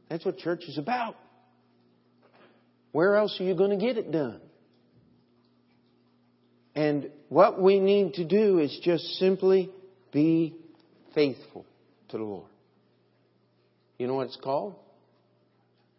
That's 0.08 0.24
what 0.24 0.38
church 0.38 0.62
is 0.68 0.78
about. 0.78 1.16
Where 2.92 3.16
else 3.16 3.36
are 3.40 3.44
you 3.44 3.56
going 3.56 3.76
to 3.76 3.84
get 3.84 3.98
it 3.98 4.12
done? 4.12 4.40
And 6.76 7.10
what 7.28 7.60
we 7.60 7.80
need 7.80 8.14
to 8.14 8.24
do 8.24 8.58
is 8.58 8.78
just 8.82 9.04
simply 9.18 9.70
be 10.12 10.54
faithful 11.14 11.64
to 12.10 12.18
the 12.18 12.24
Lord. 12.24 12.50
You 13.98 14.06
know 14.06 14.14
what 14.14 14.26
it's 14.26 14.38
called? 14.42 14.74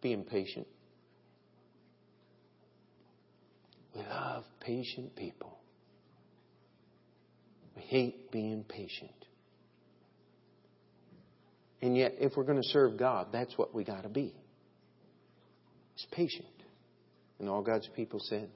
Being 0.02 0.24
patient. 0.24 0.66
We 3.96 4.02
love 4.02 4.44
patient 4.60 5.16
people. 5.16 5.58
We 7.74 7.82
hate 7.82 8.30
being 8.30 8.64
patient. 8.64 9.10
And 11.80 11.96
yet, 11.96 12.14
if 12.18 12.32
we're 12.36 12.44
going 12.44 12.60
to 12.60 12.68
serve 12.68 12.98
God, 12.98 13.28
that's 13.32 13.56
what 13.56 13.74
we 13.74 13.84
got 13.84 14.02
to 14.02 14.08
be. 14.08 14.34
It's 15.94 16.06
patient. 16.10 16.46
And 17.38 17.48
all 17.48 17.62
God's 17.62 17.88
people 17.94 18.20
said, 18.20 18.48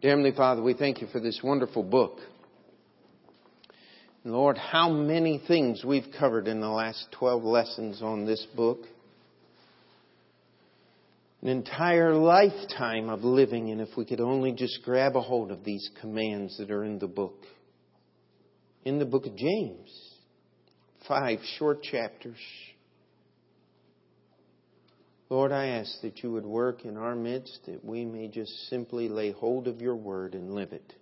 Dear 0.00 0.10
Heavenly 0.12 0.32
Father, 0.36 0.62
we 0.62 0.74
thank 0.74 1.00
you 1.00 1.08
for 1.08 1.20
this 1.20 1.40
wonderful 1.42 1.82
book. 1.82 2.18
Lord, 4.24 4.58
how 4.58 4.90
many 4.90 5.40
things 5.46 5.84
we've 5.84 6.06
covered 6.18 6.48
in 6.48 6.60
the 6.60 6.68
last 6.68 7.06
12 7.18 7.42
lessons 7.44 8.02
on 8.02 8.24
this 8.24 8.44
book. 8.56 8.80
An 11.40 11.48
entire 11.48 12.14
lifetime 12.14 13.08
of 13.08 13.22
living, 13.22 13.70
and 13.70 13.80
if 13.80 13.96
we 13.96 14.04
could 14.04 14.20
only 14.20 14.52
just 14.52 14.82
grab 14.82 15.14
a 15.14 15.20
hold 15.20 15.52
of 15.52 15.62
these 15.62 15.88
commands 16.00 16.58
that 16.58 16.70
are 16.70 16.82
in 16.82 16.98
the 16.98 17.06
book. 17.06 17.44
In 18.84 18.98
the 18.98 19.04
book 19.04 19.26
of 19.26 19.36
James, 19.36 19.90
five 21.06 21.38
short 21.58 21.82
chapters. 21.82 22.38
Lord, 25.30 25.52
I 25.52 25.66
ask 25.66 26.00
that 26.02 26.22
you 26.22 26.32
would 26.32 26.46
work 26.46 26.84
in 26.84 26.96
our 26.96 27.14
midst, 27.14 27.60
that 27.66 27.84
we 27.84 28.04
may 28.04 28.28
just 28.28 28.50
simply 28.68 29.08
lay 29.08 29.30
hold 29.30 29.68
of 29.68 29.80
your 29.80 29.96
word 29.96 30.34
and 30.34 30.54
live 30.54 30.72
it. 30.72 30.94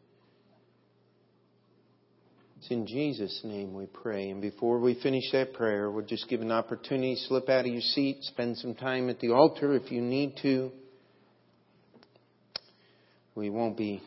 It's 2.58 2.70
in 2.70 2.86
Jesus' 2.86 3.42
name 3.44 3.74
we 3.74 3.86
pray. 3.86 4.30
And 4.30 4.40
before 4.40 4.78
we 4.78 4.98
finish 5.02 5.30
that 5.32 5.52
prayer, 5.52 5.90
we'll 5.90 6.06
just 6.06 6.28
give 6.28 6.40
an 6.40 6.50
opportunity 6.50 7.14
to 7.14 7.20
slip 7.22 7.48
out 7.48 7.66
of 7.66 7.72
your 7.72 7.82
seat, 7.82 8.18
spend 8.22 8.56
some 8.56 8.74
time 8.74 9.10
at 9.10 9.20
the 9.20 9.30
altar 9.32 9.74
if 9.74 9.92
you 9.92 10.00
need 10.00 10.38
to. 10.42 10.72
We 13.34 13.50
won't 13.50 13.76
be 13.76 14.02